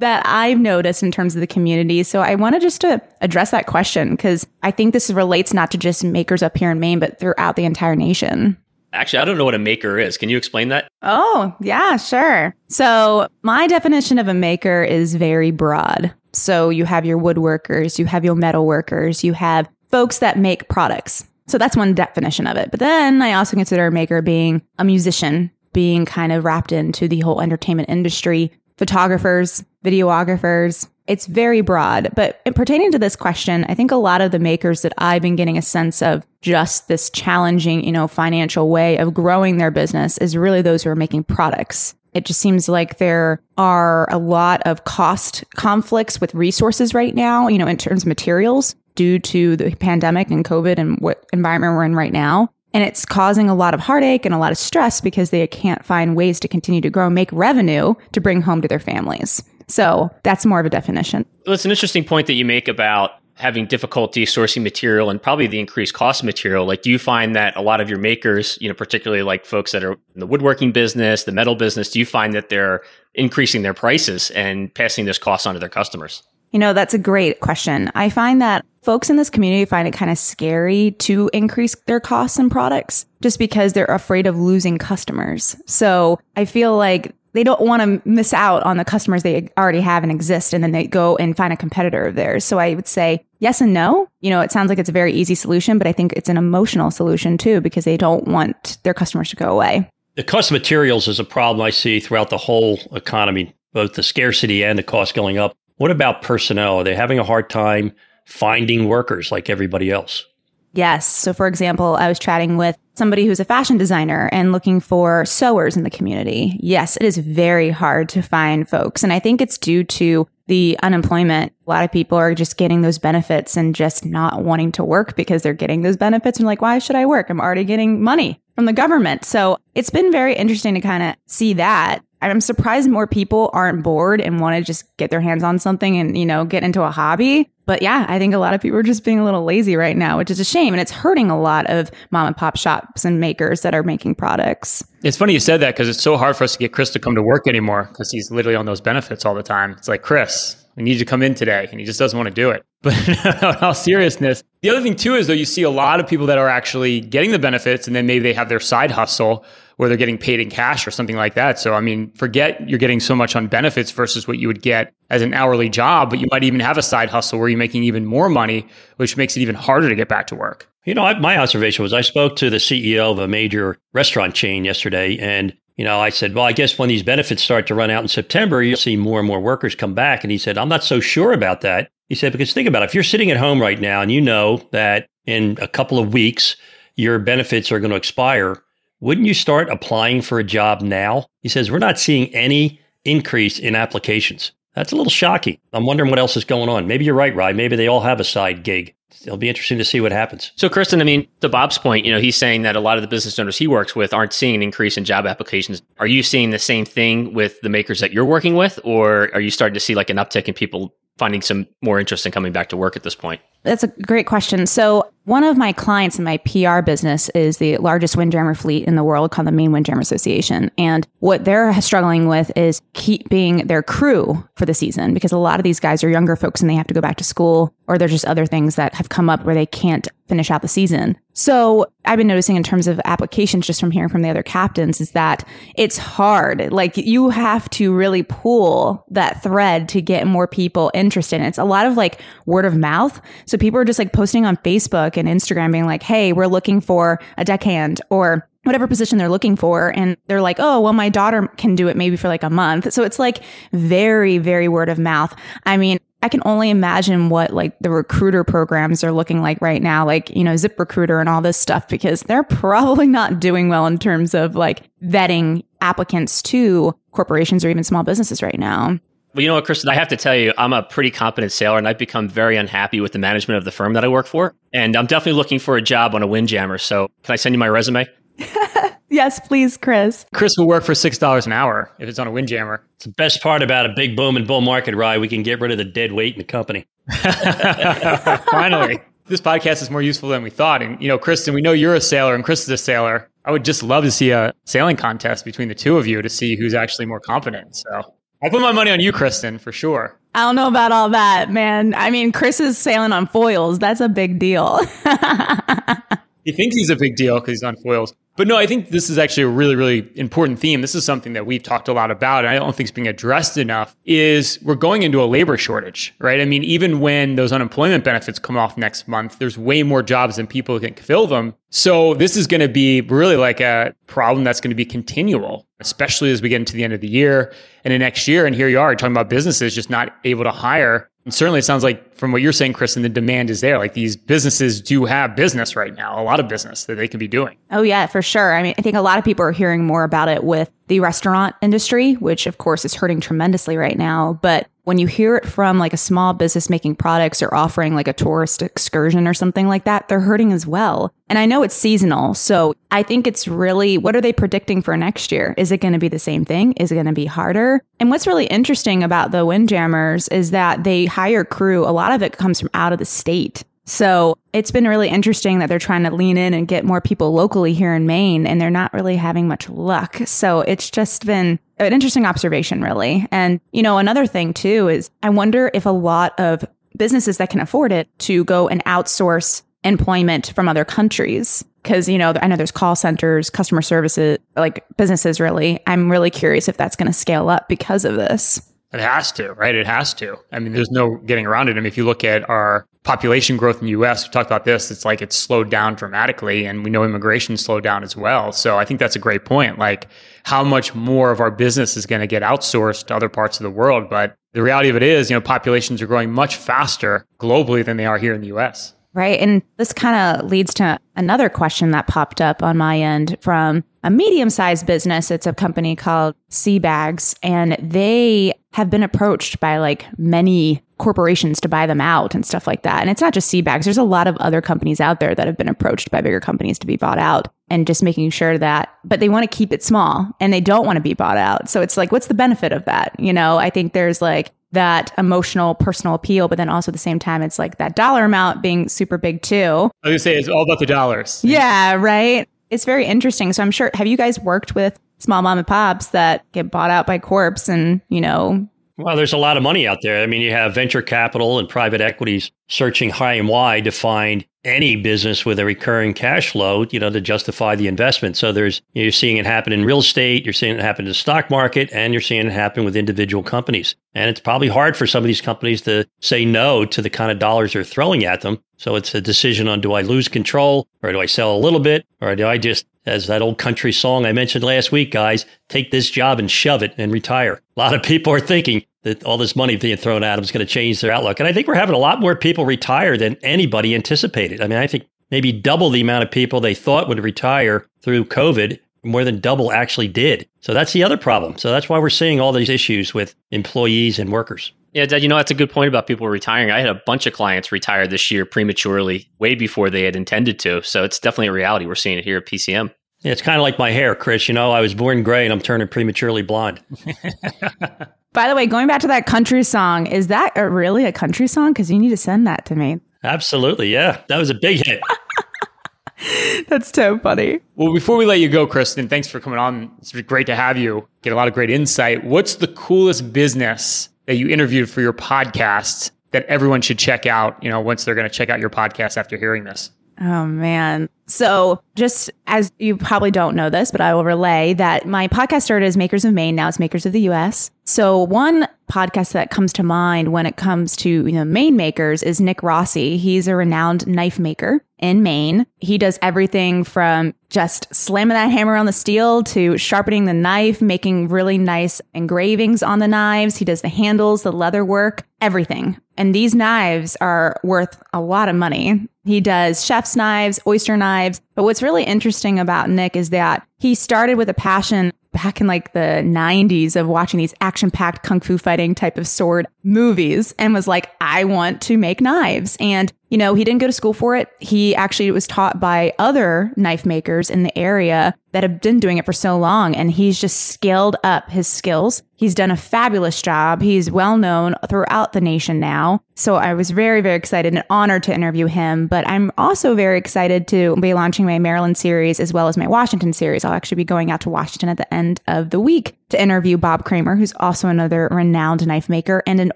that 0.00 0.22
I've 0.26 0.58
noticed 0.58 1.02
in 1.02 1.12
terms 1.12 1.36
of 1.36 1.40
the 1.40 1.46
community. 1.46 2.02
So 2.02 2.20
I 2.20 2.34
want 2.34 2.56
to 2.56 2.60
just 2.60 2.80
to 2.80 3.00
address 3.20 3.52
that 3.52 3.66
question 3.66 4.10
because 4.10 4.46
I 4.62 4.70
think 4.70 4.92
this 4.92 5.10
relates 5.10 5.54
not 5.54 5.70
to 5.70 5.78
just 5.78 6.02
makers 6.02 6.42
up 6.42 6.56
here 6.56 6.70
in 6.70 6.80
Maine, 6.80 6.98
but 6.98 7.20
throughout 7.20 7.56
the 7.56 7.64
entire 7.64 7.94
nation. 7.94 8.56
Actually, 8.92 9.20
I 9.20 9.24
don't 9.24 9.38
know 9.38 9.44
what 9.44 9.54
a 9.54 9.58
maker 9.58 9.98
is. 9.98 10.18
Can 10.18 10.28
you 10.28 10.36
explain 10.36 10.68
that? 10.68 10.88
Oh, 11.02 11.54
yeah, 11.60 11.96
sure. 11.96 12.54
So, 12.68 13.28
my 13.42 13.66
definition 13.66 14.18
of 14.18 14.28
a 14.28 14.34
maker 14.34 14.82
is 14.82 15.14
very 15.14 15.50
broad. 15.50 16.12
So, 16.32 16.70
you 16.70 16.84
have 16.84 17.04
your 17.04 17.18
woodworkers, 17.18 17.98
you 17.98 18.06
have 18.06 18.24
your 18.24 18.34
metal 18.34 18.66
workers, 18.66 19.22
you 19.22 19.32
have 19.32 19.68
folks 19.90 20.18
that 20.18 20.38
make 20.38 20.68
products. 20.68 21.26
So, 21.46 21.56
that's 21.58 21.76
one 21.76 21.94
definition 21.94 22.46
of 22.46 22.56
it. 22.56 22.70
But 22.70 22.80
then 22.80 23.22
I 23.22 23.34
also 23.34 23.56
consider 23.56 23.86
a 23.86 23.92
maker 23.92 24.22
being 24.22 24.62
a 24.78 24.84
musician, 24.84 25.50
being 25.72 26.04
kind 26.04 26.32
of 26.32 26.44
wrapped 26.44 26.72
into 26.72 27.06
the 27.06 27.20
whole 27.20 27.40
entertainment 27.40 27.88
industry, 27.88 28.52
photographers, 28.76 29.62
videographers, 29.84 30.88
it's 31.10 31.26
very 31.26 31.60
broad, 31.60 32.08
but 32.14 32.40
pertaining 32.54 32.92
to 32.92 32.98
this 32.98 33.16
question, 33.16 33.64
I 33.68 33.74
think 33.74 33.90
a 33.90 33.96
lot 33.96 34.20
of 34.20 34.30
the 34.30 34.38
makers 34.38 34.82
that 34.82 34.92
I've 34.96 35.22
been 35.22 35.34
getting 35.34 35.58
a 35.58 35.62
sense 35.62 36.02
of 36.02 36.24
just 36.40 36.86
this 36.86 37.10
challenging, 37.10 37.82
you 37.82 37.90
know, 37.90 38.06
financial 38.06 38.68
way 38.68 38.96
of 38.96 39.12
growing 39.12 39.56
their 39.56 39.72
business 39.72 40.18
is 40.18 40.36
really 40.36 40.62
those 40.62 40.84
who 40.84 40.90
are 40.90 40.94
making 40.94 41.24
products. 41.24 41.96
It 42.14 42.26
just 42.26 42.40
seems 42.40 42.68
like 42.68 42.98
there 42.98 43.42
are 43.58 44.08
a 44.08 44.18
lot 44.18 44.62
of 44.66 44.84
cost 44.84 45.42
conflicts 45.56 46.20
with 46.20 46.32
resources 46.32 46.94
right 46.94 47.14
now, 47.14 47.48
you 47.48 47.58
know, 47.58 47.66
in 47.66 47.76
terms 47.76 48.04
of 48.04 48.06
materials 48.06 48.76
due 48.94 49.18
to 49.18 49.56
the 49.56 49.74
pandemic 49.74 50.30
and 50.30 50.44
COVID 50.44 50.78
and 50.78 50.96
what 51.00 51.26
environment 51.32 51.74
we're 51.74 51.84
in 51.86 51.96
right 51.96 52.12
now. 52.12 52.52
And 52.72 52.84
it's 52.84 53.04
causing 53.04 53.50
a 53.50 53.54
lot 53.56 53.74
of 53.74 53.80
heartache 53.80 54.24
and 54.24 54.32
a 54.32 54.38
lot 54.38 54.52
of 54.52 54.58
stress 54.58 55.00
because 55.00 55.30
they 55.30 55.44
can't 55.48 55.84
find 55.84 56.14
ways 56.14 56.38
to 56.38 56.46
continue 56.46 56.80
to 56.82 56.90
grow 56.90 57.10
make 57.10 57.32
revenue 57.32 57.94
to 58.12 58.20
bring 58.20 58.42
home 58.42 58.62
to 58.62 58.68
their 58.68 58.78
families. 58.78 59.42
So 59.70 60.10
that's 60.22 60.44
more 60.44 60.60
of 60.60 60.66
a 60.66 60.70
definition. 60.70 61.24
Well, 61.46 61.54
it's 61.54 61.64
an 61.64 61.70
interesting 61.70 62.04
point 62.04 62.26
that 62.26 62.34
you 62.34 62.44
make 62.44 62.68
about 62.68 63.12
having 63.40 63.66
difficulty 63.66 64.24
sourcing 64.26 64.62
material 64.62 65.10
and 65.10 65.20
probably 65.20 65.46
the 65.46 65.58
increased 65.58 65.94
cost 65.94 66.20
of 66.20 66.26
material. 66.26 66.66
Like 66.66 66.82
do 66.82 66.90
you 66.90 66.98
find 66.98 67.34
that 67.34 67.56
a 67.56 67.62
lot 67.62 67.80
of 67.80 67.88
your 67.88 67.98
makers 67.98 68.58
you 68.60 68.68
know 68.68 68.74
particularly 68.74 69.22
like 69.22 69.46
folks 69.46 69.72
that 69.72 69.82
are 69.82 69.92
in 69.92 70.20
the 70.20 70.26
woodworking 70.26 70.72
business 70.72 71.24
the 71.24 71.32
metal 71.32 71.54
business 71.54 71.90
do 71.90 71.98
you 71.98 72.06
find 72.06 72.34
that 72.34 72.50
they're 72.50 72.82
increasing 73.14 73.62
their 73.62 73.74
prices 73.74 74.30
and 74.32 74.72
passing 74.74 75.06
this 75.06 75.18
cost 75.18 75.46
on 75.46 75.54
to 75.54 75.60
their 75.60 75.68
customers? 75.68 76.22
You 76.50 76.58
know 76.58 76.72
that's 76.72 76.94
a 76.94 76.98
great 76.98 77.40
question. 77.40 77.90
I 77.94 78.10
find 78.10 78.42
that 78.42 78.64
folks 78.82 79.08
in 79.08 79.16
this 79.16 79.30
community 79.30 79.64
find 79.64 79.86
it 79.88 79.92
kind 79.92 80.10
of 80.10 80.18
scary 80.18 80.92
to 80.92 81.30
increase 81.32 81.76
their 81.86 82.00
costs 82.00 82.38
and 82.38 82.50
products 82.50 83.06
just 83.22 83.38
because 83.38 83.72
they're 83.72 83.86
afraid 83.86 84.26
of 84.26 84.38
losing 84.38 84.78
customers. 84.78 85.56
So 85.66 86.18
i 86.36 86.44
feel 86.44 86.76
like 86.76 87.14
they 87.32 87.44
don't 87.44 87.60
want 87.60 87.82
to 87.82 88.08
miss 88.08 88.32
out 88.32 88.62
on 88.64 88.76
the 88.76 88.84
customers 88.84 89.22
they 89.22 89.48
already 89.58 89.80
have 89.80 90.02
and 90.02 90.12
exist 90.12 90.52
and 90.52 90.62
then 90.62 90.72
they 90.72 90.86
go 90.86 91.16
and 91.16 91.36
find 91.36 91.52
a 91.52 91.56
competitor 91.56 92.06
of 92.06 92.14
theirs. 92.14 92.44
So 92.44 92.58
i 92.58 92.74
would 92.74 92.88
say 92.88 93.24
yes 93.38 93.60
and 93.60 93.72
no. 93.72 94.08
You 94.20 94.30
know 94.30 94.40
it 94.40 94.52
sounds 94.52 94.68
like 94.68 94.78
it's 94.78 94.88
a 94.88 94.92
very 94.92 95.12
easy 95.12 95.34
solution 95.34 95.78
but 95.78 95.86
i 95.86 95.92
think 95.92 96.12
it's 96.14 96.28
an 96.28 96.36
emotional 96.36 96.90
solution 96.90 97.38
too 97.38 97.60
because 97.60 97.84
they 97.84 97.96
don't 97.96 98.26
want 98.26 98.78
their 98.82 98.94
customers 98.94 99.30
to 99.30 99.36
go 99.36 99.52
away. 99.52 99.88
The 100.16 100.24
cost 100.24 100.50
of 100.50 100.54
materials 100.54 101.08
is 101.08 101.20
a 101.20 101.24
problem 101.24 101.64
i 101.64 101.70
see 101.70 102.00
throughout 102.00 102.30
the 102.30 102.38
whole 102.38 102.78
economy 102.92 103.54
both 103.72 103.94
the 103.94 104.02
scarcity 104.02 104.64
and 104.64 104.78
the 104.78 104.82
cost 104.82 105.14
going 105.14 105.38
up. 105.38 105.56
What 105.76 105.92
about 105.92 106.22
personnel? 106.22 106.80
Are 106.80 106.84
they 106.84 106.94
having 106.94 107.20
a 107.20 107.24
hard 107.24 107.48
time 107.48 107.92
finding 108.26 108.86
workers 108.86 109.32
like 109.32 109.48
everybody 109.48 109.90
else 109.90 110.24
Yes. 110.72 111.06
So, 111.06 111.32
for 111.32 111.46
example, 111.46 111.96
I 111.96 112.08
was 112.08 112.18
chatting 112.18 112.56
with 112.56 112.76
somebody 112.94 113.26
who's 113.26 113.40
a 113.40 113.44
fashion 113.44 113.76
designer 113.76 114.28
and 114.30 114.52
looking 114.52 114.78
for 114.78 115.24
sewers 115.24 115.76
in 115.76 115.82
the 115.82 115.90
community. 115.90 116.58
Yes, 116.60 116.96
it 116.96 117.02
is 117.02 117.18
very 117.18 117.70
hard 117.70 118.08
to 118.10 118.22
find 118.22 118.68
folks. 118.68 119.02
And 119.02 119.12
I 119.12 119.18
think 119.18 119.40
it's 119.40 119.58
due 119.58 119.84
to 119.84 120.28
the 120.46 120.78
unemployment. 120.82 121.52
A 121.66 121.70
lot 121.70 121.84
of 121.84 121.92
people 121.92 122.18
are 122.18 122.34
just 122.34 122.56
getting 122.56 122.82
those 122.82 122.98
benefits 122.98 123.56
and 123.56 123.74
just 123.74 124.04
not 124.04 124.42
wanting 124.42 124.72
to 124.72 124.84
work 124.84 125.16
because 125.16 125.42
they're 125.42 125.54
getting 125.54 125.82
those 125.82 125.96
benefits 125.96 126.38
and 126.38 126.46
like, 126.46 126.60
why 126.60 126.78
should 126.78 126.96
I 126.96 127.06
work? 127.06 127.30
I'm 127.30 127.40
already 127.40 127.64
getting 127.64 128.02
money 128.02 128.40
from 128.54 128.64
the 128.64 128.72
government. 128.72 129.24
So 129.24 129.58
it's 129.74 129.90
been 129.90 130.12
very 130.12 130.34
interesting 130.34 130.74
to 130.74 130.80
kind 130.80 131.02
of 131.02 131.16
see 131.26 131.54
that. 131.54 132.00
I'm 132.22 132.40
surprised 132.40 132.90
more 132.90 133.06
people 133.06 133.50
aren't 133.52 133.82
bored 133.82 134.20
and 134.20 134.40
want 134.40 134.56
to 134.56 134.62
just 134.62 134.96
get 134.96 135.10
their 135.10 135.20
hands 135.20 135.42
on 135.42 135.58
something 135.58 135.96
and, 135.96 136.16
you 136.18 136.26
know, 136.26 136.44
get 136.44 136.62
into 136.62 136.82
a 136.82 136.90
hobby. 136.90 137.48
But 137.66 137.82
yeah, 137.82 138.04
I 138.08 138.18
think 138.18 138.34
a 138.34 138.38
lot 138.38 138.52
of 138.52 138.60
people 138.60 138.78
are 138.78 138.82
just 138.82 139.04
being 139.04 139.20
a 139.20 139.24
little 139.24 139.44
lazy 139.44 139.76
right 139.76 139.96
now, 139.96 140.18
which 140.18 140.30
is 140.30 140.40
a 140.40 140.44
shame. 140.44 140.74
And 140.74 140.80
it's 140.80 140.90
hurting 140.90 141.30
a 141.30 141.40
lot 141.40 141.70
of 141.70 141.90
mom 142.10 142.26
and 142.26 142.36
pop 142.36 142.56
shops 142.56 143.04
and 143.04 143.20
makers 143.20 143.60
that 143.62 143.74
are 143.74 143.82
making 143.82 144.16
products. 144.16 144.84
It's 145.04 145.16
funny 145.16 145.32
you 145.32 145.40
said 145.40 145.58
that 145.58 145.74
because 145.74 145.88
it's 145.88 146.02
so 146.02 146.16
hard 146.16 146.36
for 146.36 146.44
us 146.44 146.54
to 146.54 146.58
get 146.58 146.72
Chris 146.72 146.90
to 146.90 146.98
come 146.98 147.14
to 147.14 147.22
work 147.22 147.46
anymore 147.46 147.88
because 147.90 148.10
he's 148.10 148.30
literally 148.30 148.56
on 148.56 148.66
those 148.66 148.80
benefits 148.80 149.24
all 149.24 149.34
the 149.34 149.42
time. 149.42 149.72
It's 149.72 149.88
like, 149.88 150.02
Chris, 150.02 150.56
we 150.76 150.82
need 150.82 150.92
you 150.94 150.98
to 150.98 151.04
come 151.04 151.22
in 151.22 151.34
today. 151.34 151.68
And 151.70 151.78
he 151.78 151.86
just 151.86 151.98
doesn't 151.98 152.16
want 152.16 152.26
to 152.28 152.34
do 152.34 152.50
it. 152.50 152.64
But 152.82 153.08
in 153.08 153.62
all 153.62 153.74
seriousness, 153.74 154.42
the 154.62 154.70
other 154.70 154.82
thing 154.82 154.96
too 154.96 155.14
is 155.14 155.26
though 155.26 155.34
you 155.34 155.44
see 155.44 155.62
a 155.62 155.70
lot 155.70 156.00
of 156.00 156.08
people 156.08 156.26
that 156.26 156.38
are 156.38 156.48
actually 156.48 157.00
getting 157.00 157.30
the 157.30 157.38
benefits 157.38 157.86
and 157.86 157.94
then 157.94 158.06
maybe 158.06 158.22
they 158.22 158.32
have 158.32 158.48
their 158.48 158.58
side 158.58 158.90
hustle 158.90 159.44
where 159.80 159.88
they're 159.88 159.96
getting 159.96 160.18
paid 160.18 160.40
in 160.40 160.50
cash 160.50 160.86
or 160.86 160.90
something 160.90 161.16
like 161.16 161.32
that. 161.32 161.58
So 161.58 161.72
I 161.72 161.80
mean, 161.80 162.12
forget 162.12 162.68
you're 162.68 162.78
getting 162.78 163.00
so 163.00 163.16
much 163.16 163.34
on 163.34 163.46
benefits 163.46 163.90
versus 163.90 164.28
what 164.28 164.38
you 164.38 164.46
would 164.46 164.60
get 164.60 164.92
as 165.08 165.22
an 165.22 165.32
hourly 165.32 165.70
job, 165.70 166.10
but 166.10 166.18
you 166.18 166.26
might 166.30 166.44
even 166.44 166.60
have 166.60 166.76
a 166.76 166.82
side 166.82 167.08
hustle 167.08 167.38
where 167.38 167.48
you're 167.48 167.56
making 167.56 167.82
even 167.84 168.04
more 168.04 168.28
money, 168.28 168.68
which 168.96 169.16
makes 169.16 169.38
it 169.38 169.40
even 169.40 169.54
harder 169.54 169.88
to 169.88 169.94
get 169.94 170.06
back 170.06 170.26
to 170.26 170.34
work. 170.34 170.68
You 170.84 170.92
know, 170.92 171.14
my 171.14 171.38
observation 171.38 171.82
was 171.82 171.94
I 171.94 172.02
spoke 172.02 172.36
to 172.36 172.50
the 172.50 172.58
CEO 172.58 173.10
of 173.10 173.18
a 173.18 173.26
major 173.26 173.78
restaurant 173.94 174.34
chain 174.34 174.66
yesterday 174.66 175.16
and 175.16 175.56
you 175.76 175.84
know, 175.84 175.98
I 175.98 176.10
said, 176.10 176.34
well, 176.34 176.44
I 176.44 176.52
guess 176.52 176.78
when 176.78 176.90
these 176.90 177.02
benefits 177.02 177.42
start 177.42 177.66
to 177.68 177.74
run 177.74 177.90
out 177.90 178.02
in 178.02 178.08
September, 178.08 178.62
you'll 178.62 178.76
see 178.76 178.98
more 178.98 179.18
and 179.18 179.26
more 179.26 179.40
workers 179.40 179.74
come 179.74 179.94
back. 179.94 180.22
And 180.22 180.30
he 180.30 180.36
said, 180.36 180.58
I'm 180.58 180.68
not 180.68 180.84
so 180.84 181.00
sure 181.00 181.32
about 181.32 181.62
that. 181.62 181.88
He 182.10 182.14
said, 182.14 182.32
because 182.32 182.52
think 182.52 182.68
about 182.68 182.82
it. 182.82 182.90
If 182.90 182.94
you're 182.94 183.02
sitting 183.02 183.30
at 183.30 183.38
home 183.38 183.62
right 183.62 183.80
now 183.80 184.02
and 184.02 184.12
you 184.12 184.20
know 184.20 184.58
that 184.72 185.06
in 185.24 185.56
a 185.58 185.66
couple 185.66 185.98
of 185.98 186.12
weeks, 186.12 186.56
your 186.96 187.18
benefits 187.18 187.72
are 187.72 187.80
going 187.80 187.92
to 187.92 187.96
expire, 187.96 188.62
wouldn't 189.00 189.26
you 189.26 189.34
start 189.34 189.68
applying 189.68 190.22
for 190.22 190.38
a 190.38 190.44
job 190.44 190.82
now? 190.82 191.26
He 191.40 191.48
says, 191.48 191.70
we're 191.70 191.78
not 191.78 191.98
seeing 191.98 192.34
any 192.34 192.80
increase 193.04 193.58
in 193.58 193.74
applications. 193.74 194.52
That's 194.74 194.92
a 194.92 194.96
little 194.96 195.10
shocking. 195.10 195.58
I'm 195.72 195.86
wondering 195.86 196.10
what 196.10 196.18
else 196.18 196.36
is 196.36 196.44
going 196.44 196.68
on. 196.68 196.86
Maybe 196.86 197.04
you're 197.04 197.14
right, 197.14 197.34
Rye. 197.34 197.52
Maybe 197.52 197.76
they 197.76 197.88
all 197.88 198.00
have 198.00 198.20
a 198.20 198.24
side 198.24 198.62
gig 198.62 198.94
it'll 199.22 199.36
be 199.36 199.48
interesting 199.48 199.78
to 199.78 199.84
see 199.84 200.00
what 200.00 200.12
happens. 200.12 200.52
So, 200.56 200.68
Kristen, 200.68 201.00
I 201.00 201.04
mean, 201.04 201.26
to 201.40 201.48
Bob's 201.48 201.78
point, 201.78 202.06
you 202.06 202.12
know, 202.12 202.20
he's 202.20 202.36
saying 202.36 202.62
that 202.62 202.76
a 202.76 202.80
lot 202.80 202.96
of 202.96 203.02
the 203.02 203.08
business 203.08 203.38
owners 203.38 203.56
he 203.56 203.66
works 203.66 203.94
with 203.94 204.14
aren't 204.14 204.32
seeing 204.32 204.54
an 204.54 204.62
increase 204.62 204.96
in 204.96 205.04
job 205.04 205.26
applications. 205.26 205.82
Are 205.98 206.06
you 206.06 206.22
seeing 206.22 206.50
the 206.50 206.58
same 206.58 206.84
thing 206.84 207.34
with 207.34 207.60
the 207.60 207.68
makers 207.68 208.00
that 208.00 208.12
you're 208.12 208.24
working 208.24 208.54
with, 208.54 208.78
or 208.84 209.30
are 209.34 209.40
you 209.40 209.50
starting 209.50 209.74
to 209.74 209.80
see 209.80 209.94
like 209.94 210.10
an 210.10 210.16
uptick 210.16 210.46
in 210.46 210.54
people 210.54 210.94
finding 211.18 211.42
some 211.42 211.66
more 211.82 212.00
interest 212.00 212.24
in 212.24 212.32
coming 212.32 212.52
back 212.52 212.68
to 212.70 212.76
work 212.76 212.96
at 212.96 213.02
this 213.02 213.14
point? 213.14 213.40
That's 213.62 213.82
a 213.82 213.88
great 213.88 214.26
question. 214.26 214.66
So, 214.66 215.10
one 215.24 215.44
of 215.44 215.56
my 215.56 215.72
clients 215.72 216.18
in 216.18 216.24
my 216.24 216.38
PR 216.38 216.80
business 216.80 217.28
is 217.30 217.58
the 217.58 217.76
largest 217.76 218.16
windjammer 218.16 218.54
fleet 218.54 218.84
in 218.88 218.96
the 218.96 219.04
world 219.04 219.30
called 219.30 219.46
the 219.46 219.52
Maine 219.52 219.70
Windjammer 219.70 220.00
Association. 220.00 220.70
And 220.78 221.06
what 221.18 221.44
they're 221.44 221.78
struggling 221.82 222.26
with 222.26 222.50
is 222.56 222.80
keeping 222.94 223.66
their 223.66 223.82
crew 223.82 224.42
for 224.56 224.64
the 224.64 224.74
season 224.74 225.12
because 225.14 225.30
a 225.30 225.38
lot 225.38 225.60
of 225.60 225.64
these 225.64 225.78
guys 225.78 226.02
are 226.02 226.08
younger 226.08 226.36
folks 226.36 226.62
and 226.62 226.70
they 226.70 226.74
have 226.74 226.86
to 226.88 226.94
go 226.94 227.02
back 227.02 227.16
to 227.18 227.24
school 227.24 227.72
or 227.86 227.98
there's 227.98 228.12
just 228.12 228.24
other 228.24 228.46
things 228.46 228.76
that 228.76 228.94
have 228.94 229.08
come 229.08 229.28
up 229.28 229.44
where 229.44 229.54
they 229.54 229.66
can't 229.66 230.08
finish 230.26 230.50
out 230.50 230.62
the 230.62 230.68
season. 230.68 231.18
So 231.32 231.86
I've 232.04 232.18
been 232.18 232.28
noticing 232.28 232.54
in 232.54 232.62
terms 232.62 232.86
of 232.86 233.00
applications, 233.04 233.66
just 233.66 233.80
from 233.80 233.90
hearing 233.90 234.08
from 234.08 234.22
the 234.22 234.28
other 234.28 234.44
captains, 234.44 235.00
is 235.00 235.10
that 235.10 235.44
it's 235.74 235.98
hard. 235.98 236.72
Like 236.72 236.96
you 236.96 237.30
have 237.30 237.68
to 237.70 237.92
really 237.92 238.22
pull 238.22 239.04
that 239.10 239.42
thread 239.42 239.88
to 239.88 240.00
get 240.00 240.26
more 240.26 240.46
people 240.46 240.90
interested. 240.94 241.40
it's 241.40 241.58
a 241.58 241.64
lot 241.64 241.86
of 241.86 241.96
like 241.96 242.20
word 242.46 242.64
of 242.64 242.76
mouth. 242.76 243.20
So 243.50 243.58
people 243.58 243.80
are 243.80 243.84
just 243.84 243.98
like 243.98 244.12
posting 244.12 244.46
on 244.46 244.56
Facebook 244.58 245.16
and 245.16 245.28
Instagram 245.28 245.72
being 245.72 245.84
like, 245.84 246.04
Hey, 246.04 246.32
we're 246.32 246.46
looking 246.46 246.80
for 246.80 247.20
a 247.36 247.44
deckhand 247.44 248.00
or 248.08 248.48
whatever 248.62 248.86
position 248.86 249.18
they're 249.18 249.28
looking 249.28 249.56
for. 249.56 249.88
And 249.96 250.16
they're 250.28 250.40
like, 250.40 250.56
oh, 250.60 250.80
well, 250.80 250.92
my 250.92 251.08
daughter 251.08 251.48
can 251.56 251.74
do 251.74 251.88
it 251.88 251.96
maybe 251.96 252.16
for 252.16 252.28
like 252.28 252.44
a 252.44 252.50
month. 252.50 252.92
So 252.92 253.02
it's 253.02 253.18
like 253.18 253.42
very, 253.72 254.38
very 254.38 254.68
word 254.68 254.88
of 254.88 255.00
mouth. 255.00 255.34
I 255.64 255.78
mean, 255.78 255.98
I 256.22 256.28
can 256.28 256.42
only 256.44 256.70
imagine 256.70 257.28
what 257.28 257.52
like 257.52 257.76
the 257.80 257.90
recruiter 257.90 258.44
programs 258.44 259.02
are 259.02 259.10
looking 259.10 259.42
like 259.42 259.60
right 259.60 259.82
now, 259.82 260.06
like, 260.06 260.30
you 260.30 260.44
know, 260.44 260.56
Zip 260.56 260.78
Recruiter 260.78 261.18
and 261.18 261.28
all 261.28 261.40
this 261.40 261.56
stuff, 261.56 261.88
because 261.88 262.22
they're 262.22 262.42
probably 262.44 263.08
not 263.08 263.40
doing 263.40 263.68
well 263.68 263.86
in 263.86 263.98
terms 263.98 264.32
of 264.32 264.54
like 264.54 264.82
vetting 265.02 265.64
applicants 265.80 266.40
to 266.42 266.94
corporations 267.10 267.64
or 267.64 267.70
even 267.70 267.82
small 267.82 268.04
businesses 268.04 268.42
right 268.42 268.58
now. 268.60 268.98
Well, 269.34 269.42
you 269.42 269.48
know 269.48 269.54
what, 269.54 269.64
Kristen, 269.64 269.88
I 269.88 269.94
have 269.94 270.08
to 270.08 270.16
tell 270.16 270.34
you, 270.34 270.52
I'm 270.58 270.72
a 270.72 270.82
pretty 270.82 271.10
competent 271.10 271.52
sailor 271.52 271.78
and 271.78 271.86
I've 271.86 271.98
become 271.98 272.28
very 272.28 272.56
unhappy 272.56 273.00
with 273.00 273.12
the 273.12 273.18
management 273.20 273.58
of 273.58 273.64
the 273.64 273.70
firm 273.70 273.92
that 273.92 274.04
I 274.04 274.08
work 274.08 274.26
for. 274.26 274.56
And 274.72 274.96
I'm 274.96 275.06
definitely 275.06 275.38
looking 275.38 275.60
for 275.60 275.76
a 275.76 275.82
job 275.82 276.16
on 276.16 276.22
a 276.22 276.26
windjammer. 276.26 276.78
So 276.78 277.08
can 277.22 277.32
I 277.32 277.36
send 277.36 277.54
you 277.54 277.58
my 277.58 277.68
resume? 277.68 278.08
yes, 279.08 279.38
please, 279.46 279.76
Chris. 279.76 280.26
Chris 280.34 280.56
will 280.58 280.66
work 280.66 280.82
for 280.82 280.94
$6 280.94 281.46
an 281.46 281.52
hour 281.52 281.92
if 282.00 282.08
it's 282.08 282.18
on 282.18 282.26
a 282.26 282.32
windjammer. 282.32 282.84
It's 282.96 283.04
the 283.04 283.12
best 283.12 283.40
part 283.40 283.62
about 283.62 283.86
a 283.86 283.90
big 283.94 284.16
boom 284.16 284.36
and 284.36 284.48
bull 284.48 284.62
market 284.62 284.96
ride. 284.96 285.18
We 285.18 285.28
can 285.28 285.44
get 285.44 285.60
rid 285.60 285.70
of 285.70 285.78
the 285.78 285.84
dead 285.84 286.10
weight 286.10 286.34
in 286.34 286.38
the 286.38 286.44
company. 286.44 286.86
Finally. 288.50 289.00
This 289.26 289.40
podcast 289.40 289.80
is 289.80 289.90
more 289.90 290.02
useful 290.02 290.28
than 290.28 290.42
we 290.42 290.50
thought. 290.50 290.82
And, 290.82 291.00
you 291.00 291.06
know, 291.06 291.16
Kristen, 291.16 291.54
we 291.54 291.62
know 291.62 291.70
you're 291.70 291.94
a 291.94 292.00
sailor 292.00 292.34
and 292.34 292.42
Chris 292.42 292.64
is 292.64 292.68
a 292.68 292.76
sailor. 292.76 293.30
I 293.44 293.52
would 293.52 293.64
just 293.64 293.84
love 293.84 294.02
to 294.02 294.10
see 294.10 294.32
a 294.32 294.52
sailing 294.64 294.96
contest 294.96 295.44
between 295.44 295.68
the 295.68 295.74
two 295.74 295.98
of 295.98 296.08
you 296.08 296.20
to 296.20 296.28
see 296.28 296.56
who's 296.56 296.74
actually 296.74 297.06
more 297.06 297.20
competent. 297.20 297.76
So 297.76 298.14
I 298.42 298.48
put 298.48 298.62
my 298.62 298.72
money 298.72 298.90
on 298.90 299.00
you, 299.00 299.12
Kristen, 299.12 299.58
for 299.58 299.70
sure. 299.70 300.16
I 300.34 300.44
don't 300.44 300.56
know 300.56 300.68
about 300.68 300.92
all 300.92 301.10
that, 301.10 301.50
man. 301.50 301.94
I 301.94 302.10
mean, 302.10 302.32
Chris 302.32 302.60
is 302.60 302.78
sailing 302.78 303.12
on 303.12 303.26
foils. 303.26 303.78
That's 303.78 304.00
a 304.00 304.08
big 304.08 304.38
deal. 304.38 304.80
he 306.50 306.56
thinks 306.56 306.76
he's 306.76 306.90
a 306.90 306.96
big 306.96 307.16
deal 307.16 307.40
because 307.40 307.52
he's 307.52 307.62
on 307.62 307.76
foils. 307.76 308.14
But 308.36 308.48
no, 308.48 308.56
I 308.56 308.66
think 308.66 308.88
this 308.88 309.10
is 309.10 309.18
actually 309.18 309.42
a 309.42 309.48
really, 309.48 309.76
really 309.76 310.10
important 310.14 310.58
theme. 310.58 310.80
This 310.80 310.94
is 310.94 311.04
something 311.04 311.34
that 311.34 311.44
we've 311.44 311.62
talked 311.62 311.88
a 311.88 311.92
lot 311.92 312.10
about, 312.10 312.44
and 312.44 312.48
I 312.48 312.58
don't 312.58 312.74
think 312.74 312.88
it's 312.88 312.94
being 312.94 313.08
addressed 313.08 313.58
enough. 313.58 313.94
Is 314.06 314.58
we're 314.62 314.76
going 314.76 315.02
into 315.02 315.22
a 315.22 315.26
labor 315.26 315.58
shortage, 315.58 316.14
right? 316.20 316.40
I 316.40 316.44
mean, 316.46 316.64
even 316.64 317.00
when 317.00 317.36
those 317.36 317.52
unemployment 317.52 318.02
benefits 318.02 318.38
come 318.38 318.56
off 318.56 318.78
next 318.78 319.06
month, 319.06 319.38
there's 319.38 319.58
way 319.58 319.82
more 319.82 320.02
jobs 320.02 320.36
than 320.36 320.46
people 320.46 320.80
can 320.80 320.94
fill 320.94 321.26
them. 321.26 321.54
So 321.68 322.14
this 322.14 322.36
is 322.36 322.46
going 322.46 322.62
to 322.62 322.68
be 322.68 323.02
really 323.02 323.36
like 323.36 323.60
a 323.60 323.94
problem 324.06 324.44
that's 324.44 324.60
going 324.60 324.70
to 324.70 324.76
be 324.76 324.86
continual, 324.86 325.66
especially 325.80 326.30
as 326.30 326.40
we 326.40 326.48
get 326.48 326.56
into 326.56 326.72
the 326.72 326.82
end 326.82 326.92
of 326.92 327.00
the 327.00 327.08
year 327.08 327.52
and 327.84 327.92
the 327.92 327.98
next 327.98 328.26
year. 328.26 328.46
And 328.46 328.56
here 328.56 328.68
you 328.68 328.80
are 328.80 328.94
talking 328.94 329.12
about 329.12 329.28
businesses 329.28 329.74
just 329.74 329.90
not 329.90 330.16
able 330.24 330.44
to 330.44 330.50
hire 330.50 331.09
certainly, 331.32 331.58
it 331.58 331.64
sounds 331.64 331.82
like 331.82 332.14
from 332.14 332.32
what 332.32 332.42
you're 332.42 332.52
saying, 332.52 332.72
Kristen, 332.72 333.02
the 333.02 333.08
demand 333.08 333.50
is 333.50 333.60
there. 333.60 333.78
Like 333.78 333.94
these 333.94 334.16
businesses 334.16 334.80
do 334.80 335.04
have 335.04 335.36
business 335.36 335.76
right 335.76 335.94
now, 335.94 336.20
a 336.20 336.24
lot 336.24 336.40
of 336.40 336.48
business 336.48 336.84
that 336.84 336.96
they 336.96 337.08
can 337.08 337.18
be 337.18 337.28
doing. 337.28 337.56
Oh, 337.70 337.82
yeah, 337.82 338.06
for 338.06 338.22
sure. 338.22 338.54
I 338.54 338.62
mean, 338.62 338.74
I 338.78 338.82
think 338.82 338.96
a 338.96 339.00
lot 339.00 339.18
of 339.18 339.24
people 339.24 339.44
are 339.44 339.52
hearing 339.52 339.84
more 339.84 340.04
about 340.04 340.28
it 340.28 340.44
with 340.44 340.70
the 340.90 341.00
restaurant 341.00 341.54
industry, 341.62 342.14
which 342.14 342.48
of 342.48 342.58
course 342.58 342.84
is 342.84 342.96
hurting 342.96 343.20
tremendously 343.20 343.76
right 343.76 343.96
now. 343.96 344.40
But 344.42 344.68
when 344.82 344.98
you 344.98 345.06
hear 345.06 345.36
it 345.36 345.46
from 345.46 345.78
like 345.78 345.92
a 345.92 345.96
small 345.96 346.32
business 346.32 346.68
making 346.68 346.96
products 346.96 347.42
or 347.42 347.54
offering 347.54 347.94
like 347.94 348.08
a 348.08 348.12
tourist 348.12 348.60
excursion 348.60 349.28
or 349.28 349.32
something 349.32 349.68
like 349.68 349.84
that, 349.84 350.08
they're 350.08 350.18
hurting 350.18 350.52
as 350.52 350.66
well. 350.66 351.14
And 351.28 351.38
I 351.38 351.46
know 351.46 351.62
it's 351.62 351.76
seasonal. 351.76 352.34
So 352.34 352.74
I 352.90 353.04
think 353.04 353.28
it's 353.28 353.46
really 353.46 353.98
what 353.98 354.16
are 354.16 354.20
they 354.20 354.32
predicting 354.32 354.82
for 354.82 354.96
next 354.96 355.30
year? 355.30 355.54
Is 355.56 355.70
it 355.70 355.78
going 355.78 355.92
to 355.92 356.00
be 356.00 356.08
the 356.08 356.18
same 356.18 356.44
thing? 356.44 356.72
Is 356.72 356.90
it 356.90 356.96
going 356.96 357.06
to 357.06 357.12
be 357.12 357.26
harder? 357.26 357.80
And 358.00 358.10
what's 358.10 358.26
really 358.26 358.46
interesting 358.46 359.04
about 359.04 359.30
the 359.30 359.46
Windjammers 359.46 360.26
is 360.28 360.50
that 360.50 360.82
they 360.82 361.06
hire 361.06 361.44
crew. 361.44 361.86
A 361.86 361.94
lot 361.94 362.10
of 362.10 362.20
it 362.20 362.36
comes 362.36 362.58
from 362.58 362.70
out 362.74 362.92
of 362.92 362.98
the 362.98 363.04
state. 363.04 363.62
So 363.90 364.38
it's 364.52 364.70
been 364.70 364.86
really 364.86 365.08
interesting 365.08 365.58
that 365.58 365.68
they're 365.68 365.80
trying 365.80 366.04
to 366.04 366.14
lean 366.14 366.38
in 366.38 366.54
and 366.54 366.68
get 366.68 366.84
more 366.84 367.00
people 367.00 367.32
locally 367.32 367.74
here 367.74 367.92
in 367.92 368.06
Maine, 368.06 368.46
and 368.46 368.60
they're 368.60 368.70
not 368.70 368.94
really 368.94 369.16
having 369.16 369.48
much 369.48 369.68
luck. 369.68 370.20
So 370.26 370.60
it's 370.60 370.92
just 370.92 371.26
been 371.26 371.58
an 371.78 371.92
interesting 371.92 372.24
observation, 372.24 372.82
really. 372.82 373.26
And, 373.32 373.60
you 373.72 373.82
know, 373.82 373.98
another 373.98 374.28
thing 374.28 374.54
too 374.54 374.88
is 374.88 375.10
I 375.24 375.30
wonder 375.30 375.72
if 375.74 375.86
a 375.86 375.90
lot 375.90 376.38
of 376.38 376.64
businesses 376.96 377.38
that 377.38 377.50
can 377.50 377.58
afford 377.58 377.90
it 377.90 378.08
to 378.20 378.44
go 378.44 378.68
and 378.68 378.84
outsource 378.84 379.62
employment 379.82 380.52
from 380.54 380.68
other 380.68 380.84
countries 380.84 381.64
because 381.82 382.06
you 382.06 382.18
know 382.18 382.34
i 382.42 382.46
know 382.46 382.54
there's 382.54 382.70
call 382.70 382.94
centers 382.94 383.48
customer 383.48 383.80
services 383.80 384.36
like 384.56 384.84
businesses 384.98 385.40
really 385.40 385.80
i'm 385.86 386.10
really 386.10 386.28
curious 386.28 386.68
if 386.68 386.76
that's 386.76 386.96
going 386.96 387.06
to 387.06 387.14
scale 387.14 387.48
up 387.48 387.66
because 387.66 388.04
of 388.04 388.16
this 388.16 388.69
it 388.92 389.00
has 389.00 389.30
to, 389.32 389.52
right? 389.54 389.74
It 389.74 389.86
has 389.86 390.14
to. 390.14 390.36
I 390.52 390.58
mean, 390.58 390.72
there's 390.72 390.90
no 390.90 391.16
getting 391.16 391.46
around 391.46 391.68
it. 391.68 391.72
I 391.72 391.74
mean, 391.76 391.86
if 391.86 391.96
you 391.96 392.04
look 392.04 392.24
at 392.24 392.48
our 392.48 392.86
population 393.02 393.56
growth 393.56 393.80
in 393.80 393.86
the 393.86 393.92
US, 393.92 394.26
we 394.26 394.32
talked 394.32 394.48
about 394.48 394.64
this, 394.64 394.90
it's 394.90 395.04
like 395.04 395.22
it's 395.22 395.36
slowed 395.36 395.70
down 395.70 395.94
dramatically 395.94 396.66
and 396.66 396.84
we 396.84 396.90
know 396.90 397.04
immigration 397.04 397.56
slowed 397.56 397.82
down 397.82 398.02
as 398.02 398.16
well. 398.16 398.52
So 398.52 398.78
I 398.78 398.84
think 398.84 399.00
that's 399.00 399.16
a 399.16 399.20
great 399.20 399.44
point. 399.44 399.78
Like 399.78 400.08
how 400.44 400.64
much 400.64 400.94
more 400.94 401.30
of 401.30 401.40
our 401.40 401.50
business 401.50 401.96
is 401.96 402.04
going 402.04 402.20
to 402.20 402.26
get 402.26 402.42
outsourced 402.42 403.06
to 403.06 403.16
other 403.16 403.28
parts 403.28 403.58
of 403.58 403.64
the 403.64 403.70
world, 403.70 404.10
but 404.10 404.36
the 404.52 404.62
reality 404.62 404.88
of 404.88 404.96
it 404.96 405.02
is, 405.02 405.30
you 405.30 405.36
know, 405.36 405.40
populations 405.40 406.02
are 406.02 406.06
growing 406.06 406.30
much 406.30 406.56
faster 406.56 407.24
globally 407.38 407.84
than 407.84 407.96
they 407.96 408.06
are 408.06 408.18
here 408.18 408.34
in 408.34 408.40
the 408.40 408.48
US. 408.48 408.94
Right. 409.12 409.40
And 409.40 409.62
this 409.76 409.92
kind 409.92 410.16
of 410.16 410.50
leads 410.50 410.72
to 410.74 410.98
another 411.16 411.48
question 411.48 411.90
that 411.92 412.06
popped 412.06 412.40
up 412.40 412.62
on 412.62 412.76
my 412.76 413.00
end 413.00 413.36
from 413.40 413.84
a 414.02 414.10
medium 414.10 414.50
sized 414.50 414.86
business. 414.86 415.30
It's 415.30 415.46
a 415.46 415.52
company 415.52 415.96
called 415.96 416.34
Sea 416.48 416.78
Bags, 416.78 417.34
and 417.42 417.76
they 417.80 418.54
have 418.72 418.90
been 418.90 419.02
approached 419.02 419.60
by 419.60 419.78
like 419.78 420.06
many 420.18 420.82
corporations 420.98 421.60
to 421.60 421.68
buy 421.68 421.86
them 421.86 422.00
out 422.00 422.34
and 422.34 422.44
stuff 422.46 422.66
like 422.66 422.82
that. 422.82 423.00
And 423.00 423.10
it's 423.10 423.20
not 423.20 423.32
just 423.32 423.48
Sea 423.48 423.62
Bags. 423.62 423.86
There's 423.86 423.98
a 423.98 424.02
lot 424.02 424.28
of 424.28 424.36
other 424.36 424.60
companies 424.60 425.00
out 425.00 425.18
there 425.18 425.34
that 425.34 425.46
have 425.46 425.56
been 425.56 425.68
approached 425.68 426.10
by 426.10 426.20
bigger 426.20 426.40
companies 426.40 426.78
to 426.78 426.86
be 426.86 426.96
bought 426.96 427.18
out 427.18 427.48
and 427.68 427.86
just 427.86 428.02
making 428.02 428.30
sure 428.30 428.58
that, 428.58 428.94
but 429.04 429.18
they 429.18 429.28
want 429.28 429.50
to 429.50 429.56
keep 429.56 429.72
it 429.72 429.82
small 429.82 430.30
and 430.40 430.52
they 430.52 430.60
don't 430.60 430.84
want 430.84 430.96
to 430.96 431.02
be 431.02 431.14
bought 431.14 431.38
out. 431.38 431.68
So 431.68 431.80
it's 431.80 431.96
like, 431.96 432.12
what's 432.12 432.26
the 432.26 432.34
benefit 432.34 432.72
of 432.72 432.84
that? 432.84 433.18
You 433.18 433.32
know, 433.32 433.56
I 433.56 433.70
think 433.70 433.92
there's 433.92 434.20
like 434.20 434.52
that 434.72 435.12
emotional, 435.18 435.74
personal 435.74 436.14
appeal, 436.14 436.46
but 436.46 436.58
then 436.58 436.68
also 436.68 436.90
at 436.90 436.94
the 436.94 436.98
same 436.98 437.18
time, 437.18 437.42
it's 437.42 437.58
like 437.58 437.78
that 437.78 437.96
dollar 437.96 438.24
amount 438.24 438.62
being 438.62 438.88
super 438.88 439.18
big 439.18 439.42
too. 439.42 439.90
I 440.04 440.08
was 440.08 440.10
gonna 440.10 440.18
say 440.18 440.36
it's 440.36 440.48
all 440.48 440.62
about 440.62 440.78
the 440.78 440.86
dollars. 440.86 441.40
Yeah, 441.42 441.94
right. 441.94 442.48
It's 442.70 442.84
very 442.84 443.04
interesting. 443.04 443.52
So 443.52 443.62
I'm 443.62 443.70
sure, 443.70 443.90
have 443.94 444.06
you 444.06 444.16
guys 444.16 444.40
worked 444.40 444.74
with 444.74 444.98
small 445.18 445.42
mom 445.42 445.58
and 445.58 445.66
pops 445.66 446.08
that 446.08 446.50
get 446.52 446.70
bought 446.70 446.90
out 446.90 447.06
by 447.06 447.18
corps 447.18 447.68
and, 447.68 448.00
you 448.08 448.20
know, 448.20 448.68
well, 449.02 449.16
there's 449.16 449.32
a 449.32 449.38
lot 449.38 449.56
of 449.56 449.62
money 449.62 449.86
out 449.86 449.98
there. 450.02 450.22
I 450.22 450.26
mean, 450.26 450.42
you 450.42 450.50
have 450.52 450.74
venture 450.74 451.02
capital 451.02 451.58
and 451.58 451.68
private 451.68 452.00
equities 452.00 452.50
searching 452.68 453.10
high 453.10 453.34
and 453.34 453.48
wide 453.48 453.84
to 453.84 453.90
find 453.90 454.44
any 454.64 454.94
business 454.94 455.44
with 455.46 455.58
a 455.58 455.64
recurring 455.64 456.12
cash 456.12 456.50
flow, 456.50 456.84
you 456.90 457.00
know, 457.00 457.08
to 457.08 457.20
justify 457.20 457.74
the 457.74 457.88
investment. 457.88 458.36
So 458.36 458.52
there's 458.52 458.82
you're 458.92 459.10
seeing 459.10 459.38
it 459.38 459.46
happen 459.46 459.72
in 459.72 459.84
real 459.84 460.00
estate, 460.00 460.44
you're 460.44 460.52
seeing 460.52 460.76
it 460.76 460.82
happen 460.82 461.06
in 461.06 461.08
the 461.08 461.14
stock 461.14 461.48
market, 461.50 461.90
and 461.92 462.12
you're 462.12 462.20
seeing 462.20 462.46
it 462.46 462.52
happen 462.52 462.84
with 462.84 462.96
individual 462.96 463.42
companies. 463.42 463.96
And 464.14 464.28
it's 464.28 464.40
probably 464.40 464.68
hard 464.68 464.96
for 464.96 465.06
some 465.06 465.24
of 465.24 465.28
these 465.28 465.40
companies 465.40 465.80
to 465.82 466.06
say 466.20 466.44
no 466.44 466.84
to 466.84 467.00
the 467.00 467.10
kind 467.10 467.32
of 467.32 467.38
dollars 467.38 467.72
they're 467.72 467.84
throwing 467.84 468.24
at 468.24 468.42
them. 468.42 468.58
So 468.76 468.96
it's 468.96 469.14
a 469.14 469.20
decision 469.20 469.66
on 469.68 469.80
do 469.80 469.94
I 469.94 470.02
lose 470.02 470.28
control 470.28 470.86
or 471.02 471.12
do 471.12 471.20
I 471.20 471.26
sell 471.26 471.56
a 471.56 471.58
little 471.58 471.80
bit 471.80 472.06
or 472.20 472.34
do 472.36 472.46
I 472.46 472.58
just 472.58 472.86
as 473.06 473.26
that 473.26 473.42
old 473.42 473.58
country 473.58 473.92
song 473.92 474.26
I 474.26 474.32
mentioned 474.32 474.62
last 474.62 474.92
week, 474.92 475.10
guys, 475.10 475.46
take 475.68 475.90
this 475.90 476.10
job 476.10 476.38
and 476.38 476.50
shove 476.50 476.82
it 476.82 476.94
and 476.98 477.12
retire. 477.12 477.60
A 477.76 477.80
lot 477.80 477.94
of 477.94 478.02
people 478.02 478.32
are 478.32 478.40
thinking, 478.40 478.84
that 479.02 479.24
all 479.24 479.38
this 479.38 479.56
money 479.56 479.76
being 479.76 479.96
thrown 479.96 480.22
at 480.22 480.36
them 480.36 480.44
is 480.44 480.52
going 480.52 480.66
to 480.66 480.72
change 480.72 481.00
their 481.00 481.12
outlook. 481.12 481.40
And 481.40 481.48
I 481.48 481.52
think 481.52 481.66
we're 481.66 481.74
having 481.74 481.94
a 481.94 481.98
lot 481.98 482.20
more 482.20 482.36
people 482.36 482.64
retire 482.64 483.16
than 483.16 483.36
anybody 483.42 483.94
anticipated. 483.94 484.60
I 484.60 484.66
mean, 484.66 484.78
I 484.78 484.86
think 484.86 485.06
maybe 485.30 485.52
double 485.52 485.90
the 485.90 486.00
amount 486.00 486.24
of 486.24 486.30
people 486.30 486.60
they 486.60 486.74
thought 486.74 487.08
would 487.08 487.22
retire 487.22 487.86
through 488.02 488.24
COVID, 488.26 488.78
more 489.02 489.24
than 489.24 489.40
double 489.40 489.72
actually 489.72 490.08
did. 490.08 490.46
So 490.60 490.74
that's 490.74 490.92
the 490.92 491.02
other 491.02 491.16
problem. 491.16 491.56
So 491.56 491.70
that's 491.70 491.88
why 491.88 491.98
we're 491.98 492.10
seeing 492.10 492.40
all 492.40 492.52
these 492.52 492.68
issues 492.68 493.14
with 493.14 493.34
employees 493.50 494.18
and 494.18 494.30
workers. 494.30 494.72
Yeah, 494.92 495.06
Dad, 495.06 495.22
you 495.22 495.28
know, 495.28 495.36
that's 495.36 495.52
a 495.52 495.54
good 495.54 495.70
point 495.70 495.88
about 495.88 496.06
people 496.06 496.28
retiring. 496.28 496.70
I 496.70 496.80
had 496.80 496.88
a 496.88 497.00
bunch 497.06 497.24
of 497.26 497.32
clients 497.32 497.70
retire 497.70 498.06
this 498.06 498.30
year 498.30 498.44
prematurely, 498.44 499.30
way 499.38 499.54
before 499.54 499.88
they 499.88 500.02
had 500.02 500.16
intended 500.16 500.58
to. 500.60 500.82
So 500.82 501.04
it's 501.04 501.20
definitely 501.20 501.46
a 501.46 501.52
reality. 501.52 501.86
We're 501.86 501.94
seeing 501.94 502.18
it 502.18 502.24
here 502.24 502.38
at 502.38 502.46
PCM. 502.46 502.92
Yeah, 503.20 503.32
it's 503.32 503.42
kind 503.42 503.56
of 503.56 503.62
like 503.62 503.78
my 503.78 503.90
hair, 503.90 504.14
Chris. 504.14 504.48
You 504.48 504.54
know, 504.54 504.72
I 504.72 504.80
was 504.80 504.94
born 504.94 505.22
gray 505.22 505.44
and 505.44 505.52
I'm 505.52 505.60
turning 505.60 505.86
prematurely 505.86 506.42
blonde. 506.42 506.82
By 508.32 508.48
the 508.48 508.54
way, 508.54 508.66
going 508.66 508.86
back 508.86 509.00
to 509.00 509.08
that 509.08 509.26
country 509.26 509.64
song, 509.64 510.06
is 510.06 510.28
that 510.28 510.52
a, 510.56 510.68
really 510.68 511.04
a 511.04 511.12
country 511.12 511.48
song? 511.48 511.72
Because 511.72 511.90
you 511.90 511.98
need 511.98 512.10
to 512.10 512.16
send 512.16 512.46
that 512.46 512.64
to 512.66 512.76
me. 512.76 513.00
Absolutely. 513.24 513.92
Yeah. 513.92 514.22
That 514.28 514.38
was 514.38 514.50
a 514.50 514.54
big 514.54 514.86
hit. 514.86 515.00
That's 516.68 516.90
so 516.90 517.18
funny. 517.18 517.60
Well, 517.74 517.92
before 517.92 518.16
we 518.16 518.26
let 518.26 518.38
you 518.38 518.48
go, 518.48 518.66
Kristen, 518.66 519.08
thanks 519.08 519.28
for 519.28 519.40
coming 519.40 519.58
on. 519.58 519.90
It's 519.98 520.12
great 520.22 520.46
to 520.46 520.54
have 520.54 520.76
you. 520.76 521.08
Get 521.22 521.32
a 521.32 521.36
lot 521.36 521.48
of 521.48 521.54
great 521.54 521.70
insight. 521.70 522.24
What's 522.24 522.56
the 522.56 522.68
coolest 522.68 523.32
business 523.32 524.08
that 524.26 524.36
you 524.36 524.48
interviewed 524.48 524.88
for 524.88 525.00
your 525.00 525.12
podcast 525.12 526.12
that 526.30 526.44
everyone 526.46 526.82
should 526.82 526.98
check 526.98 527.26
out, 527.26 527.60
you 527.62 527.70
know, 527.70 527.80
once 527.80 528.04
they're 528.04 528.14
going 528.14 528.28
to 528.28 528.34
check 528.34 528.48
out 528.48 528.60
your 528.60 528.70
podcast 528.70 529.16
after 529.16 529.36
hearing 529.36 529.64
this? 529.64 529.90
Oh, 530.20 530.46
man. 530.46 531.08
So, 531.26 531.80
just 531.94 532.30
as 532.46 532.72
you 532.78 532.96
probably 532.96 533.30
don't 533.30 533.56
know 533.56 533.70
this, 533.70 533.90
but 533.90 534.00
I 534.00 534.12
will 534.14 534.24
relay 534.24 534.74
that 534.74 535.06
my 535.06 535.28
podcast 535.28 535.62
started 535.62 535.86
as 535.86 535.96
Makers 535.96 536.24
of 536.24 536.34
Maine. 536.34 536.56
Now 536.56 536.68
it's 536.68 536.78
Makers 536.78 537.06
of 537.06 537.12
the 537.12 537.28
US. 537.30 537.70
So, 537.84 538.22
one 538.24 538.68
podcast 538.90 539.32
that 539.32 539.50
comes 539.50 539.72
to 539.74 539.82
mind 539.82 540.32
when 540.32 540.44
it 540.44 540.56
comes 540.56 540.96
to 540.96 541.08
you 541.08 541.32
know 541.32 541.44
Maine 541.44 541.76
makers 541.76 542.22
is 542.22 542.40
Nick 542.40 542.62
Rossi. 542.62 543.16
He's 543.16 543.46
a 543.48 543.54
renowned 543.54 544.06
knife 544.06 544.38
maker 544.38 544.84
in 544.98 545.22
Maine. 545.22 545.66
He 545.76 545.96
does 545.96 546.18
everything 546.20 546.84
from 546.84 547.34
just 547.48 547.92
slamming 547.94 548.34
that 548.34 548.48
hammer 548.50 548.74
on 548.74 548.86
the 548.86 548.92
steel 548.92 549.42
to 549.44 549.78
sharpening 549.78 550.24
the 550.24 550.34
knife, 550.34 550.82
making 550.82 551.28
really 551.28 551.56
nice 551.56 552.02
engravings 552.12 552.82
on 552.82 552.98
the 552.98 553.08
knives. 553.08 553.56
He 553.56 553.64
does 553.64 553.82
the 553.82 553.88
handles, 553.88 554.42
the 554.42 554.52
leather 554.52 554.84
work, 554.84 555.26
everything. 555.40 555.98
And 556.16 556.34
these 556.34 556.54
knives 556.54 557.16
are 557.20 557.56
worth 557.62 558.02
a 558.12 558.20
lot 558.20 558.48
of 558.48 558.56
money. 558.56 559.08
He 559.30 559.40
does 559.40 559.84
chef's 559.84 560.16
knives, 560.16 560.58
oyster 560.66 560.96
knives. 560.96 561.40
But 561.54 561.62
what's 561.62 561.82
really 561.82 562.02
interesting 562.02 562.58
about 562.58 562.90
Nick 562.90 563.14
is 563.14 563.30
that 563.30 563.64
he 563.78 563.94
started 563.94 564.36
with 564.36 564.48
a 564.48 564.54
passion 564.54 565.12
back 565.32 565.60
in 565.60 565.68
like 565.68 565.92
the 565.92 566.22
90s 566.24 566.96
of 566.96 567.06
watching 567.06 567.38
these 567.38 567.54
action 567.60 567.92
packed 567.92 568.24
kung 568.24 568.40
fu 568.40 568.58
fighting 568.58 568.94
type 568.94 569.16
of 569.16 569.28
sword 569.28 569.68
movies 569.84 570.52
and 570.58 570.74
was 570.74 570.88
like, 570.88 571.10
I 571.20 571.44
want 571.44 571.80
to 571.82 571.96
make 571.96 572.20
knives. 572.20 572.76
And 572.80 573.12
you 573.30 573.38
know, 573.38 573.54
he 573.54 573.64
didn't 573.64 573.80
go 573.80 573.86
to 573.86 573.92
school 573.92 574.12
for 574.12 574.36
it. 574.36 574.48
He 574.58 574.94
actually 574.94 575.30
was 575.30 575.46
taught 575.46 575.80
by 575.80 576.12
other 576.18 576.72
knife 576.76 577.06
makers 577.06 577.48
in 577.48 577.62
the 577.62 577.76
area 577.78 578.34
that 578.52 578.64
have 578.64 578.80
been 578.80 578.98
doing 578.98 579.18
it 579.18 579.24
for 579.24 579.32
so 579.32 579.56
long. 579.56 579.94
And 579.94 580.10
he's 580.10 580.40
just 580.40 580.68
scaled 580.68 581.16
up 581.22 581.48
his 581.48 581.68
skills. 581.68 582.22
He's 582.34 582.54
done 582.54 582.70
a 582.70 582.76
fabulous 582.76 583.40
job. 583.40 583.82
He's 583.82 584.10
well 584.10 584.36
known 584.36 584.74
throughout 584.88 585.32
the 585.32 585.40
nation 585.40 585.78
now. 585.78 586.22
So 586.34 586.56
I 586.56 586.74
was 586.74 586.90
very, 586.90 587.20
very 587.20 587.36
excited 587.36 587.74
and 587.74 587.84
honored 587.90 588.22
to 588.24 588.34
interview 588.34 588.66
him. 588.66 589.06
But 589.06 589.28
I'm 589.28 589.52
also 589.58 589.94
very 589.94 590.18
excited 590.18 590.66
to 590.68 590.96
be 590.96 591.14
launching 591.14 591.44
my 591.44 591.58
Maryland 591.58 591.98
series 591.98 592.40
as 592.40 592.52
well 592.52 592.66
as 592.66 592.76
my 592.76 592.88
Washington 592.88 593.32
series. 593.32 593.64
I'll 593.64 593.74
actually 593.74 593.96
be 593.96 594.04
going 594.04 594.30
out 594.30 594.40
to 594.40 594.50
Washington 594.50 594.88
at 594.88 594.96
the 594.96 595.12
end 595.14 595.40
of 595.46 595.70
the 595.70 595.78
week 595.78 596.16
to 596.30 596.40
interview 596.40 596.78
Bob 596.78 597.04
Kramer, 597.04 597.36
who's 597.36 597.52
also 597.60 597.88
another 597.88 598.28
renowned 598.30 598.86
knife 598.86 599.08
maker 599.08 599.42
and 599.46 599.60
an 599.60 599.72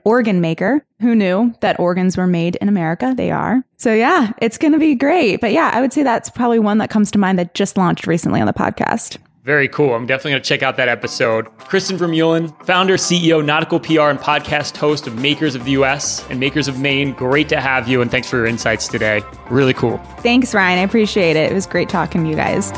organ 0.05 0.41
maker. 0.41 0.85
Who 1.05 1.15
knew 1.15 1.55
that 1.61 1.79
organs 1.79 2.17
were 2.17 2.27
made 2.27 2.57
in 2.57 2.69
America? 2.71 3.13
They 3.15 3.31
are. 3.31 3.63
So 3.77 3.93
yeah, 3.93 4.33
it's 4.41 4.57
going 4.57 4.73
to 4.73 4.79
be 4.79 4.95
great. 4.95 5.39
But 5.39 5.53
yeah, 5.53 5.71
I 5.75 5.83
would 5.83 5.93
say 5.93 6.03
that's 6.03 6.31
probably 6.31 6.59
one 6.59 6.79
that 6.79 6.89
comes 6.89 7.11
to 7.11 7.19
mind 7.19 7.39
that 7.39 7.53
just 7.53 7.77
launched 7.77 8.07
recently 8.07 8.41
on 8.41 8.47
the 8.47 8.55
podcast. 8.55 9.19
Very 9.43 9.69
cool. 9.69 9.95
I'm 9.95 10.07
definitely 10.07 10.31
going 10.31 10.43
to 10.43 10.49
check 10.49 10.63
out 10.63 10.79
that 10.79 10.89
episode. 10.89 11.55
Kristen 11.59 11.99
Vermeulen, 11.99 12.49
founder, 12.65 12.95
CEO, 12.95 13.45
nautical 13.45 13.79
PR, 13.79 14.09
and 14.09 14.19
podcast 14.19 14.79
host 14.79 15.07
of 15.07 15.21
Makers 15.21 15.55
of 15.55 15.67
the 15.67 15.73
US 15.73 16.27
and 16.31 16.41
Makers 16.41 16.69
of 16.69 16.81
Maine. 16.81 17.13
Great 17.13 17.51
to 17.51 17.61
have 17.61 17.87
you, 17.87 18.01
and 18.01 18.11
thanks 18.11 18.31
for 18.31 18.39
your 18.39 18.47
insights 18.47 18.89
today. 18.89 19.21
Really 19.51 19.75
cool. 19.75 19.99
Thanks, 20.21 20.55
Ryan. 20.55 20.79
I 20.79 20.83
appreciate 20.83 21.37
it. 21.37 21.53
It 21.53 21.55
was 21.55 21.67
great 21.67 21.91
talking 21.91 22.25
to 22.25 22.31
you 22.31 22.37
guys. 22.37 22.73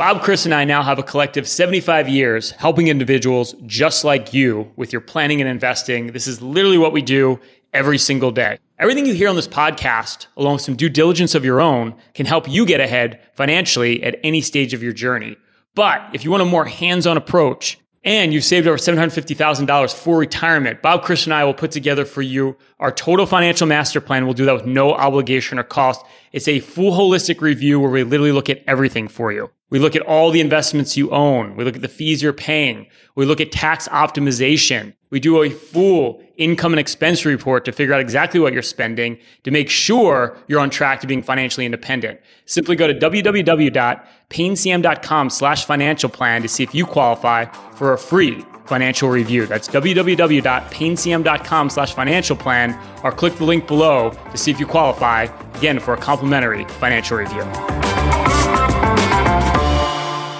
Bob, 0.00 0.22
Chris, 0.22 0.46
and 0.46 0.54
I 0.54 0.64
now 0.64 0.82
have 0.82 0.98
a 0.98 1.02
collective 1.02 1.46
75 1.46 2.08
years 2.08 2.52
helping 2.52 2.88
individuals 2.88 3.54
just 3.66 4.02
like 4.02 4.32
you 4.32 4.72
with 4.74 4.94
your 4.94 5.02
planning 5.02 5.42
and 5.42 5.50
investing. 5.50 6.12
This 6.12 6.26
is 6.26 6.40
literally 6.40 6.78
what 6.78 6.94
we 6.94 7.02
do 7.02 7.38
every 7.74 7.98
single 7.98 8.30
day. 8.30 8.58
Everything 8.78 9.04
you 9.04 9.12
hear 9.12 9.28
on 9.28 9.36
this 9.36 9.46
podcast, 9.46 10.26
along 10.38 10.54
with 10.54 10.62
some 10.62 10.74
due 10.74 10.88
diligence 10.88 11.34
of 11.34 11.44
your 11.44 11.60
own, 11.60 11.94
can 12.14 12.24
help 12.24 12.48
you 12.48 12.64
get 12.64 12.80
ahead 12.80 13.20
financially 13.34 14.02
at 14.02 14.18
any 14.24 14.40
stage 14.40 14.72
of 14.72 14.82
your 14.82 14.94
journey. 14.94 15.36
But 15.74 16.00
if 16.14 16.24
you 16.24 16.30
want 16.30 16.44
a 16.44 16.46
more 16.46 16.64
hands 16.64 17.06
on 17.06 17.18
approach, 17.18 17.78
and 18.02 18.32
you've 18.32 18.44
saved 18.44 18.66
over 18.66 18.78
$750,000 18.78 19.94
for 19.94 20.18
retirement. 20.18 20.80
Bob, 20.80 21.02
Chris, 21.02 21.24
and 21.24 21.34
I 21.34 21.44
will 21.44 21.54
put 21.54 21.70
together 21.70 22.04
for 22.04 22.22
you 22.22 22.56
our 22.78 22.90
total 22.90 23.26
financial 23.26 23.66
master 23.66 24.00
plan. 24.00 24.24
We'll 24.24 24.34
do 24.34 24.46
that 24.46 24.54
with 24.54 24.66
no 24.66 24.94
obligation 24.94 25.58
or 25.58 25.64
cost. 25.64 26.04
It's 26.32 26.48
a 26.48 26.60
full 26.60 26.92
holistic 26.92 27.40
review 27.40 27.78
where 27.78 27.90
we 27.90 28.02
literally 28.02 28.32
look 28.32 28.48
at 28.48 28.62
everything 28.66 29.06
for 29.08 29.32
you. 29.32 29.50
We 29.68 29.78
look 29.78 29.94
at 29.94 30.02
all 30.02 30.30
the 30.30 30.40
investments 30.40 30.96
you 30.96 31.10
own. 31.10 31.56
We 31.56 31.64
look 31.64 31.76
at 31.76 31.82
the 31.82 31.88
fees 31.88 32.22
you're 32.22 32.32
paying. 32.32 32.86
We 33.14 33.26
look 33.26 33.40
at 33.40 33.52
tax 33.52 33.86
optimization. 33.88 34.94
We 35.10 35.20
do 35.20 35.42
a 35.42 35.50
full 35.50 36.22
income 36.40 36.72
and 36.72 36.80
expense 36.80 37.24
report 37.24 37.64
to 37.66 37.72
figure 37.72 37.94
out 37.94 38.00
exactly 38.00 38.40
what 38.40 38.52
you're 38.52 38.62
spending 38.62 39.16
to 39.44 39.50
make 39.50 39.70
sure 39.70 40.36
you're 40.48 40.58
on 40.58 40.70
track 40.70 41.00
to 41.02 41.06
being 41.06 41.22
financially 41.22 41.66
independent. 41.66 42.18
Simply 42.46 42.74
go 42.74 42.88
to 42.88 42.94
www.paynecm.com 42.94 45.30
slash 45.30 45.66
financial 45.66 46.08
plan 46.08 46.40
to 46.42 46.48
see 46.48 46.62
if 46.62 46.74
you 46.74 46.86
qualify 46.86 47.44
for 47.74 47.92
a 47.92 47.98
free 47.98 48.42
financial 48.64 49.10
review. 49.10 49.44
That's 49.46 49.68
www.paynecm.com 49.68 51.70
slash 51.70 51.94
financial 51.94 52.36
plan 52.36 52.78
or 53.04 53.12
click 53.12 53.36
the 53.36 53.44
link 53.44 53.66
below 53.66 54.16
to 54.30 54.38
see 54.38 54.50
if 54.50 54.58
you 54.58 54.66
qualify, 54.66 55.24
again, 55.56 55.78
for 55.78 55.92
a 55.94 55.98
complimentary 55.98 56.64
financial 56.64 57.18
review. 57.18 57.42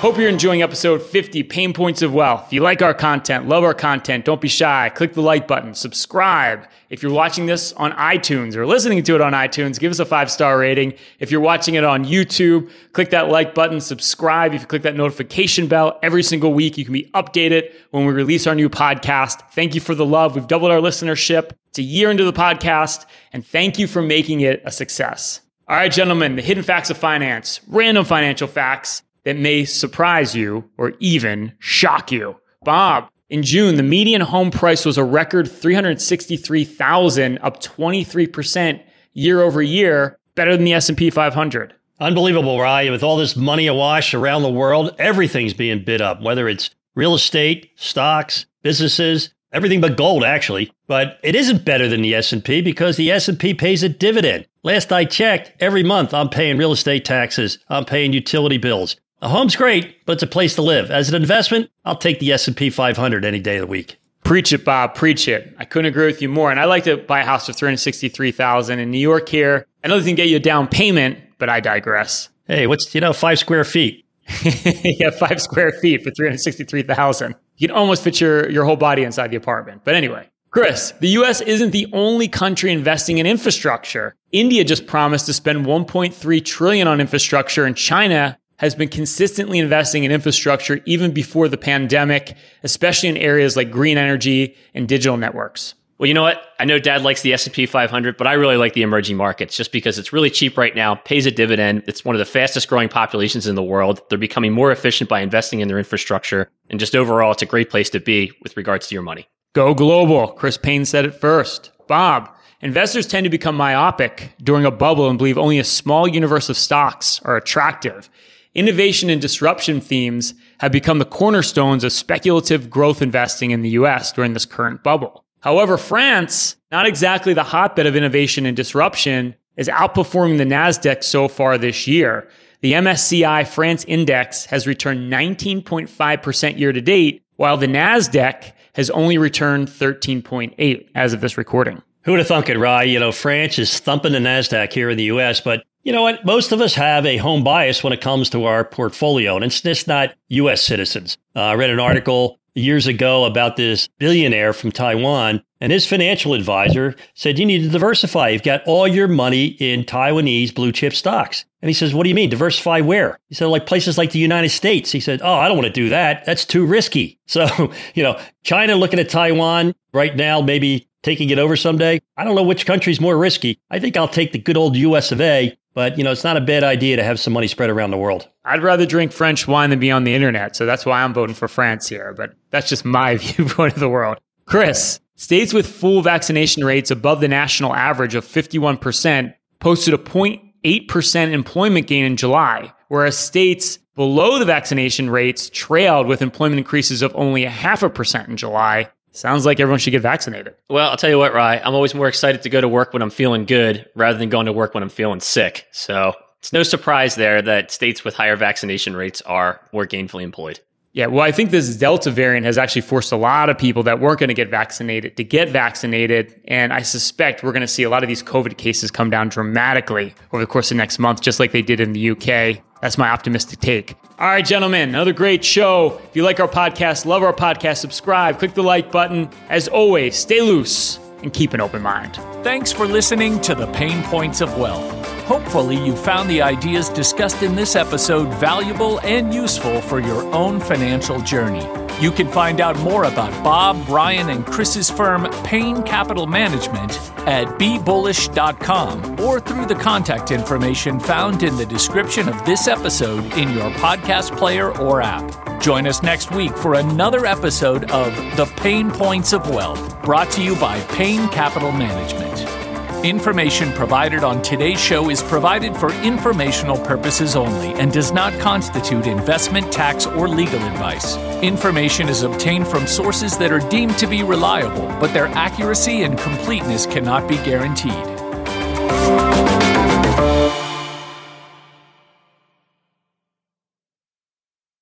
Hope 0.00 0.16
you're 0.16 0.30
enjoying 0.30 0.62
episode 0.62 1.02
50 1.02 1.42
Payne 1.42 1.74
Points 1.74 2.00
of 2.00 2.14
Wealth. 2.14 2.44
If 2.46 2.54
you 2.54 2.62
like 2.62 2.80
our 2.80 2.94
content, 2.94 3.48
love 3.48 3.64
our 3.64 3.74
content, 3.74 4.24
don't 4.24 4.40
be 4.40 4.48
shy. 4.48 4.90
Click 4.94 5.12
the 5.12 5.20
like 5.20 5.46
button, 5.46 5.74
subscribe. 5.74 6.66
If 6.88 7.02
you're 7.02 7.12
watching 7.12 7.44
this 7.44 7.74
on 7.74 7.92
iTunes 7.92 8.56
or 8.56 8.66
listening 8.66 9.02
to 9.02 9.14
it 9.14 9.20
on 9.20 9.34
iTunes, 9.34 9.78
give 9.78 9.90
us 9.90 9.98
a 9.98 10.06
five 10.06 10.30
star 10.30 10.58
rating. 10.58 10.94
If 11.18 11.30
you're 11.30 11.42
watching 11.42 11.74
it 11.74 11.84
on 11.84 12.06
YouTube, 12.06 12.70
click 12.94 13.10
that 13.10 13.28
like 13.28 13.54
button, 13.54 13.78
subscribe. 13.78 14.54
If 14.54 14.62
you 14.62 14.66
click 14.66 14.80
that 14.84 14.96
notification 14.96 15.66
bell 15.66 15.98
every 16.02 16.22
single 16.22 16.54
week, 16.54 16.78
you 16.78 16.86
can 16.86 16.94
be 16.94 17.10
updated 17.12 17.70
when 17.90 18.06
we 18.06 18.14
release 18.14 18.46
our 18.46 18.54
new 18.54 18.70
podcast. 18.70 19.50
Thank 19.52 19.74
you 19.74 19.82
for 19.82 19.94
the 19.94 20.06
love. 20.06 20.34
We've 20.34 20.46
doubled 20.48 20.70
our 20.70 20.80
listenership. 20.80 21.50
It's 21.68 21.78
a 21.78 21.82
year 21.82 22.10
into 22.10 22.24
the 22.24 22.32
podcast, 22.32 23.04
and 23.34 23.46
thank 23.46 23.78
you 23.78 23.86
for 23.86 24.00
making 24.00 24.40
it 24.40 24.62
a 24.64 24.70
success. 24.70 25.42
All 25.68 25.76
right, 25.76 25.92
gentlemen, 25.92 26.36
the 26.36 26.42
hidden 26.42 26.64
facts 26.64 26.88
of 26.88 26.96
finance, 26.96 27.60
random 27.68 28.06
financial 28.06 28.48
facts 28.48 29.02
that 29.30 29.38
may 29.38 29.64
surprise 29.64 30.34
you 30.34 30.68
or 30.76 30.92
even 30.98 31.52
shock 31.60 32.10
you. 32.10 32.34
Bob, 32.64 33.08
in 33.28 33.44
June, 33.44 33.76
the 33.76 33.84
median 33.84 34.22
home 34.22 34.50
price 34.50 34.84
was 34.84 34.98
a 34.98 35.04
record 35.04 35.48
363,000, 35.48 37.38
up 37.38 37.62
23% 37.62 38.82
year 39.12 39.40
over 39.40 39.62
year, 39.62 40.18
better 40.34 40.56
than 40.56 40.64
the 40.64 40.74
S&P 40.74 41.10
500. 41.10 41.72
Unbelievable, 42.00 42.60
right? 42.60 42.90
With 42.90 43.04
all 43.04 43.16
this 43.16 43.36
money 43.36 43.68
awash 43.68 44.14
around 44.14 44.42
the 44.42 44.50
world, 44.50 44.96
everything's 44.98 45.54
being 45.54 45.84
bid 45.84 46.02
up, 46.02 46.20
whether 46.20 46.48
it's 46.48 46.70
real 46.96 47.14
estate, 47.14 47.70
stocks, 47.76 48.46
businesses, 48.64 49.32
everything 49.52 49.80
but 49.80 49.96
gold 49.96 50.24
actually. 50.24 50.72
But 50.88 51.20
it 51.22 51.36
isn't 51.36 51.64
better 51.64 51.88
than 51.88 52.02
the 52.02 52.16
S&P 52.16 52.62
because 52.62 52.96
the 52.96 53.12
S&P 53.12 53.54
pays 53.54 53.84
a 53.84 53.88
dividend. 53.88 54.48
Last 54.64 54.92
I 54.92 55.04
checked, 55.04 55.52
every 55.60 55.84
month 55.84 56.12
I'm 56.12 56.30
paying 56.30 56.58
real 56.58 56.72
estate 56.72 57.04
taxes, 57.04 57.60
I'm 57.68 57.84
paying 57.84 58.12
utility 58.12 58.58
bills. 58.58 58.96
A 59.22 59.28
home's 59.28 59.54
great, 59.54 60.06
but 60.06 60.14
it's 60.14 60.22
a 60.22 60.26
place 60.26 60.54
to 60.54 60.62
live. 60.62 60.90
As 60.90 61.10
an 61.10 61.14
investment, 61.14 61.70
I'll 61.84 61.96
take 61.96 62.20
the 62.20 62.32
S&P 62.32 62.70
500 62.70 63.24
any 63.24 63.38
day 63.38 63.56
of 63.56 63.60
the 63.60 63.66
week. 63.66 63.98
Preach 64.24 64.52
it, 64.52 64.64
Bob. 64.64 64.94
Preach 64.94 65.28
it. 65.28 65.54
I 65.58 65.66
couldn't 65.66 65.90
agree 65.90 66.06
with 66.06 66.22
you 66.22 66.28
more. 66.28 66.50
And 66.50 66.58
I 66.58 66.64
like 66.64 66.84
to 66.84 66.96
buy 66.96 67.20
a 67.20 67.24
house 67.24 67.46
for 67.46 67.52
363000 67.52 68.78
in 68.78 68.90
New 68.90 68.98
York 68.98 69.28
here. 69.28 69.66
I 69.84 69.88
know 69.88 69.98
they 69.98 70.06
can 70.06 70.14
get 70.14 70.28
you 70.28 70.36
a 70.36 70.40
down 70.40 70.68
payment, 70.68 71.18
but 71.38 71.50
I 71.50 71.60
digress. 71.60 72.30
Hey, 72.46 72.66
what's, 72.66 72.94
you 72.94 73.00
know, 73.02 73.12
five 73.12 73.38
square 73.38 73.64
feet? 73.64 74.06
yeah, 74.42 75.10
five 75.10 75.42
square 75.42 75.72
feet 75.72 76.02
for 76.02 76.10
363000 76.12 77.34
You 77.56 77.68
can 77.68 77.76
almost 77.76 78.02
fit 78.02 78.20
your, 78.20 78.48
your 78.48 78.64
whole 78.64 78.76
body 78.76 79.02
inside 79.02 79.30
the 79.30 79.36
apartment. 79.36 79.82
But 79.84 79.96
anyway, 79.96 80.30
Chris, 80.50 80.92
the 81.00 81.08
US 81.08 81.40
isn't 81.42 81.72
the 81.72 81.88
only 81.92 82.26
country 82.26 82.72
investing 82.72 83.18
in 83.18 83.26
infrastructure. 83.26 84.16
India 84.32 84.64
just 84.64 84.86
promised 84.86 85.26
to 85.26 85.32
spend 85.32 85.66
1.3 85.66 86.44
trillion 86.44 86.88
on 86.88 87.00
infrastructure 87.00 87.66
and 87.66 87.76
China 87.76 88.38
has 88.60 88.74
been 88.74 88.90
consistently 88.90 89.58
investing 89.58 90.04
in 90.04 90.12
infrastructure 90.12 90.80
even 90.84 91.12
before 91.12 91.48
the 91.48 91.56
pandemic, 91.56 92.36
especially 92.62 93.08
in 93.08 93.16
areas 93.16 93.56
like 93.56 93.70
green 93.70 93.96
energy 93.96 94.54
and 94.74 94.86
digital 94.86 95.16
networks. 95.16 95.74
Well, 95.96 96.08
you 96.08 96.12
know 96.12 96.22
what? 96.22 96.42
I 96.58 96.66
know 96.66 96.78
Dad 96.78 97.00
likes 97.00 97.22
the 97.22 97.32
S&P 97.32 97.64
500, 97.64 98.18
but 98.18 98.26
I 98.26 98.34
really 98.34 98.58
like 98.58 98.74
the 98.74 98.82
emerging 98.82 99.16
markets 99.16 99.56
just 99.56 99.72
because 99.72 99.98
it's 99.98 100.12
really 100.12 100.28
cheap 100.28 100.58
right 100.58 100.76
now, 100.76 100.94
pays 100.94 101.24
a 101.24 101.30
dividend. 101.30 101.84
It's 101.86 102.04
one 102.04 102.14
of 102.14 102.18
the 102.18 102.26
fastest 102.26 102.68
growing 102.68 102.90
populations 102.90 103.46
in 103.46 103.54
the 103.54 103.62
world. 103.62 104.02
They're 104.10 104.18
becoming 104.18 104.52
more 104.52 104.70
efficient 104.70 105.08
by 105.08 105.20
investing 105.20 105.60
in 105.60 105.68
their 105.68 105.78
infrastructure, 105.78 106.50
and 106.68 106.78
just 106.78 106.94
overall, 106.94 107.32
it's 107.32 107.42
a 107.42 107.46
great 107.46 107.70
place 107.70 107.88
to 107.90 108.00
be 108.00 108.30
with 108.42 108.58
regards 108.58 108.88
to 108.88 108.94
your 108.94 109.02
money. 109.02 109.26
Go 109.54 109.72
global. 109.72 110.28
Chris 110.28 110.58
Payne 110.58 110.84
said 110.84 111.06
it 111.06 111.14
first. 111.14 111.70
Bob, 111.88 112.30
investors 112.60 113.06
tend 113.06 113.24
to 113.24 113.30
become 113.30 113.56
myopic 113.56 114.34
during 114.42 114.66
a 114.66 114.70
bubble 114.70 115.08
and 115.08 115.16
believe 115.16 115.38
only 115.38 115.58
a 115.58 115.64
small 115.64 116.06
universe 116.06 116.50
of 116.50 116.58
stocks 116.58 117.20
are 117.24 117.36
attractive. 117.36 118.10
Innovation 118.54 119.10
and 119.10 119.20
disruption 119.20 119.80
themes 119.80 120.34
have 120.58 120.72
become 120.72 120.98
the 120.98 121.04
cornerstones 121.04 121.84
of 121.84 121.92
speculative 121.92 122.68
growth 122.68 123.00
investing 123.00 123.52
in 123.52 123.62
the 123.62 123.70
US 123.70 124.12
during 124.12 124.32
this 124.32 124.44
current 124.44 124.82
bubble. 124.82 125.24
However, 125.40 125.78
France, 125.78 126.56
not 126.72 126.84
exactly 126.84 127.32
the 127.32 127.44
hotbed 127.44 127.86
of 127.86 127.94
innovation 127.94 128.46
and 128.46 128.56
disruption, 128.56 129.36
is 129.56 129.68
outperforming 129.68 130.38
the 130.38 130.44
NASDAQ 130.44 131.04
so 131.04 131.28
far 131.28 131.58
this 131.58 131.86
year. 131.86 132.28
The 132.60 132.72
MSCI 132.72 133.46
France 133.46 133.84
index 133.86 134.46
has 134.46 134.66
returned 134.66 135.12
19.5% 135.12 136.58
year 136.58 136.72
to 136.72 136.80
date, 136.80 137.22
while 137.36 137.56
the 137.56 137.66
NASDAQ 137.66 138.52
has 138.74 138.90
only 138.90 139.16
returned 139.16 139.68
13.8 139.68 140.88
as 140.94 141.12
of 141.12 141.20
this 141.20 141.38
recording. 141.38 141.82
Who 142.02 142.12
would 142.12 142.18
have 142.18 142.28
thunk 142.28 142.48
it, 142.48 142.58
Rye? 142.58 142.82
You 142.82 142.98
know, 142.98 143.12
France 143.12 143.58
is 143.58 143.78
thumping 143.78 144.12
the 144.12 144.18
NASDAQ 144.18 144.72
here 144.72 144.90
in 144.90 144.98
the 144.98 145.04
US, 145.04 145.40
but 145.40 145.62
you 145.82 145.92
know 145.92 146.02
what? 146.02 146.24
Most 146.24 146.52
of 146.52 146.60
us 146.60 146.74
have 146.74 147.06
a 147.06 147.16
home 147.16 147.42
bias 147.42 147.82
when 147.82 147.92
it 147.92 148.00
comes 148.00 148.30
to 148.30 148.44
our 148.44 148.64
portfolio, 148.64 149.36
and 149.36 149.44
it's 149.44 149.60
just 149.60 149.88
not 149.88 150.14
U.S. 150.28 150.62
citizens. 150.62 151.18
Uh, 151.34 151.40
I 151.40 151.54
read 151.54 151.70
an 151.70 151.80
article 151.80 152.38
years 152.54 152.86
ago 152.86 153.24
about 153.24 153.56
this 153.56 153.88
billionaire 153.98 154.52
from 154.52 154.72
Taiwan, 154.72 155.42
and 155.60 155.72
his 155.72 155.86
financial 155.86 156.34
advisor 156.34 156.94
said, 157.14 157.38
You 157.38 157.46
need 157.46 157.62
to 157.62 157.68
diversify. 157.68 158.30
You've 158.30 158.42
got 158.42 158.62
all 158.66 158.88
your 158.88 159.08
money 159.08 159.46
in 159.46 159.84
Taiwanese 159.84 160.54
blue 160.54 160.72
chip 160.72 160.94
stocks. 160.94 161.44
And 161.62 161.68
he 161.68 161.74
says, 161.74 161.94
What 161.94 162.04
do 162.04 162.08
you 162.08 162.14
mean? 162.14 162.30
Diversify 162.30 162.80
where? 162.80 163.18
He 163.28 163.34
said, 163.34 163.46
Like 163.46 163.66
places 163.66 163.98
like 163.98 164.12
the 164.12 164.18
United 164.18 164.50
States. 164.50 164.90
He 164.90 165.00
said, 165.00 165.20
Oh, 165.22 165.34
I 165.34 165.48
don't 165.48 165.56
want 165.56 165.66
to 165.66 165.72
do 165.72 165.90
that. 165.90 166.24
That's 166.24 166.44
too 166.44 166.66
risky. 166.66 167.18
So, 167.30 167.72
you 167.94 168.02
know, 168.02 168.18
China 168.42 168.74
looking 168.74 168.98
at 168.98 169.08
Taiwan 169.08 169.72
right 169.94 170.16
now, 170.16 170.40
maybe 170.40 170.88
taking 171.04 171.30
it 171.30 171.38
over 171.38 171.54
someday. 171.54 172.00
I 172.16 172.24
don't 172.24 172.34
know 172.34 172.42
which 172.42 172.66
country's 172.66 173.00
more 173.00 173.16
risky. 173.16 173.60
I 173.70 173.78
think 173.78 173.96
I'll 173.96 174.08
take 174.08 174.32
the 174.32 174.38
good 174.40 174.56
old 174.56 174.74
US 174.76 175.12
of 175.12 175.20
A 175.20 175.56
but, 175.74 175.98
you 175.98 176.04
know, 176.04 176.10
it's 176.10 176.24
not 176.24 176.36
a 176.36 176.40
bad 176.40 176.64
idea 176.64 176.96
to 176.96 177.04
have 177.04 177.20
some 177.20 177.32
money 177.32 177.46
spread 177.46 177.70
around 177.70 177.90
the 177.90 177.96
world. 177.96 178.28
I'd 178.44 178.62
rather 178.62 178.86
drink 178.86 179.12
French 179.12 179.46
wine 179.46 179.70
than 179.70 179.78
be 179.78 179.90
on 179.90 180.04
the 180.04 180.14
internet. 180.14 180.56
So 180.56 180.66
that's 180.66 180.84
why 180.84 181.02
I'm 181.02 181.14
voting 181.14 181.34
for 181.34 181.48
France 181.48 181.88
here. 181.88 182.12
But 182.12 182.34
that's 182.50 182.68
just 182.68 182.84
my 182.84 183.16
viewpoint 183.18 183.74
of 183.74 183.80
the 183.80 183.88
world. 183.88 184.18
Chris, 184.46 185.00
states 185.20 185.52
with 185.52 185.66
full 185.66 186.00
vaccination 186.02 186.64
rates 186.64 186.90
above 186.90 187.20
the 187.20 187.28
national 187.28 187.74
average 187.74 188.14
of 188.14 188.24
51% 188.24 189.34
posted 189.60 189.94
a 189.94 189.98
0.8% 189.98 191.32
employment 191.32 191.86
gain 191.86 192.04
in 192.04 192.16
July, 192.16 192.72
whereas 192.88 193.18
states 193.18 193.78
below 193.94 194.38
the 194.38 194.46
vaccination 194.46 195.10
rates 195.10 195.50
trailed 195.52 196.06
with 196.06 196.22
employment 196.22 196.58
increases 196.58 197.02
of 197.02 197.14
only 197.14 197.44
a 197.44 197.50
half 197.50 197.82
a 197.82 197.90
percent 197.90 198.28
in 198.28 198.36
July. 198.38 198.90
Sounds 199.12 199.44
like 199.44 199.58
everyone 199.60 199.78
should 199.78 199.90
get 199.90 200.02
vaccinated. 200.02 200.54
Well, 200.68 200.90
I'll 200.90 200.96
tell 200.96 201.10
you 201.10 201.18
what, 201.18 201.34
Rye, 201.34 201.58
I'm 201.58 201.74
always 201.74 201.94
more 201.94 202.08
excited 202.08 202.42
to 202.42 202.48
go 202.48 202.60
to 202.60 202.68
work 202.68 202.92
when 202.92 203.02
I'm 203.02 203.10
feeling 203.10 203.44
good 203.44 203.88
rather 203.94 204.18
than 204.18 204.28
going 204.28 204.46
to 204.46 204.52
work 204.52 204.74
when 204.74 204.82
I'm 204.82 204.88
feeling 204.88 205.20
sick. 205.20 205.66
So 205.72 206.14
it's 206.38 206.52
no 206.52 206.62
surprise 206.62 207.16
there 207.16 207.42
that 207.42 207.70
states 207.70 208.04
with 208.04 208.14
higher 208.14 208.36
vaccination 208.36 208.94
rates 208.96 209.20
are 209.22 209.60
more 209.72 209.86
gainfully 209.86 210.22
employed. 210.22 210.60
Yeah, 210.92 211.06
well, 211.06 211.22
I 211.22 211.30
think 211.30 211.50
this 211.50 211.76
Delta 211.76 212.10
variant 212.10 212.44
has 212.46 212.58
actually 212.58 212.82
forced 212.82 213.12
a 213.12 213.16
lot 213.16 213.48
of 213.48 213.56
people 213.56 213.84
that 213.84 214.00
weren't 214.00 214.18
going 214.18 214.28
to 214.28 214.34
get 214.34 214.48
vaccinated 214.48 215.16
to 215.18 215.22
get 215.24 215.48
vaccinated. 215.48 216.40
And 216.48 216.72
I 216.72 216.82
suspect 216.82 217.44
we're 217.44 217.52
going 217.52 217.60
to 217.60 217.68
see 217.68 217.84
a 217.84 217.90
lot 217.90 218.02
of 218.02 218.08
these 218.08 218.24
COVID 218.24 218.56
cases 218.56 218.90
come 218.90 219.08
down 219.08 219.28
dramatically 219.28 220.14
over 220.32 220.42
the 220.42 220.48
course 220.48 220.72
of 220.72 220.76
next 220.76 220.98
month, 220.98 221.20
just 221.20 221.38
like 221.38 221.52
they 221.52 221.62
did 221.62 221.78
in 221.78 221.92
the 221.92 222.10
UK. 222.10 222.64
That's 222.82 222.98
my 222.98 223.08
optimistic 223.08 223.60
take. 223.60 223.94
All 224.18 224.26
right, 224.26 224.44
gentlemen, 224.44 224.88
another 224.88 225.12
great 225.12 225.44
show. 225.44 226.00
If 226.08 226.16
you 226.16 226.24
like 226.24 226.40
our 226.40 226.48
podcast, 226.48 227.06
love 227.06 227.22
our 227.22 227.32
podcast, 227.32 227.76
subscribe, 227.76 228.40
click 228.40 228.54
the 228.54 228.62
like 228.62 228.90
button. 228.90 229.30
As 229.48 229.68
always, 229.68 230.16
stay 230.16 230.40
loose 230.40 230.98
and 231.22 231.32
keep 231.32 231.52
an 231.54 231.60
open 231.60 231.82
mind. 231.82 232.16
Thanks 232.42 232.72
for 232.72 232.86
listening 232.86 233.40
to 233.42 233.54
The 233.54 233.66
Payne 233.68 234.02
Points 234.04 234.40
of 234.40 234.56
Wealth. 234.58 234.90
Hopefully, 235.24 235.76
you 235.76 235.94
found 235.94 236.28
the 236.28 236.42
ideas 236.42 236.88
discussed 236.88 237.42
in 237.42 237.54
this 237.54 237.76
episode 237.76 238.28
valuable 238.40 238.98
and 239.00 239.32
useful 239.32 239.80
for 239.80 240.00
your 240.00 240.24
own 240.34 240.58
financial 240.58 241.20
journey. 241.20 241.64
You 242.00 242.10
can 242.10 242.28
find 242.28 242.60
out 242.60 242.78
more 242.80 243.04
about 243.04 243.30
Bob, 243.44 243.86
Brian, 243.86 244.30
and 244.30 244.44
Chris's 244.46 244.90
firm, 244.90 245.30
Payne 245.44 245.82
Capital 245.82 246.26
Management, 246.26 246.92
at 247.28 247.46
bebullish.com 247.58 249.20
or 249.20 249.38
through 249.38 249.66
the 249.66 249.74
contact 249.74 250.30
information 250.30 250.98
found 250.98 251.42
in 251.42 251.56
the 251.56 251.66
description 251.66 252.28
of 252.28 252.44
this 252.46 252.66
episode 252.66 253.24
in 253.34 253.50
your 253.50 253.70
podcast 253.72 254.36
player 254.36 254.76
or 254.78 255.02
app. 255.02 255.49
Join 255.60 255.86
us 255.86 256.02
next 256.02 256.34
week 256.34 256.56
for 256.56 256.76
another 256.76 257.26
episode 257.26 257.90
of 257.90 258.14
The 258.38 258.46
Payne 258.62 258.90
Points 258.90 259.34
of 259.34 259.50
Wealth, 259.50 260.02
brought 260.02 260.30
to 260.30 260.42
you 260.42 260.56
by 260.56 260.80
Payne 260.84 261.28
Capital 261.28 261.70
Management. 261.70 263.04
Information 263.04 263.70
provided 263.72 264.24
on 264.24 264.40
today's 264.40 264.80
show 264.80 265.10
is 265.10 265.22
provided 265.22 265.76
for 265.76 265.92
informational 266.02 266.78
purposes 266.78 267.36
only 267.36 267.74
and 267.74 267.92
does 267.92 268.10
not 268.10 268.32
constitute 268.40 269.06
investment, 269.06 269.70
tax, 269.70 270.06
or 270.06 270.28
legal 270.28 270.60
advice. 270.60 271.18
Information 271.42 272.08
is 272.08 272.22
obtained 272.22 272.66
from 272.66 272.86
sources 272.86 273.36
that 273.36 273.52
are 273.52 273.68
deemed 273.68 273.98
to 273.98 274.06
be 274.06 274.22
reliable, 274.22 274.86
but 274.98 275.12
their 275.12 275.26
accuracy 275.26 276.04
and 276.04 276.18
completeness 276.18 276.86
cannot 276.86 277.28
be 277.28 277.36
guaranteed. 277.36 278.09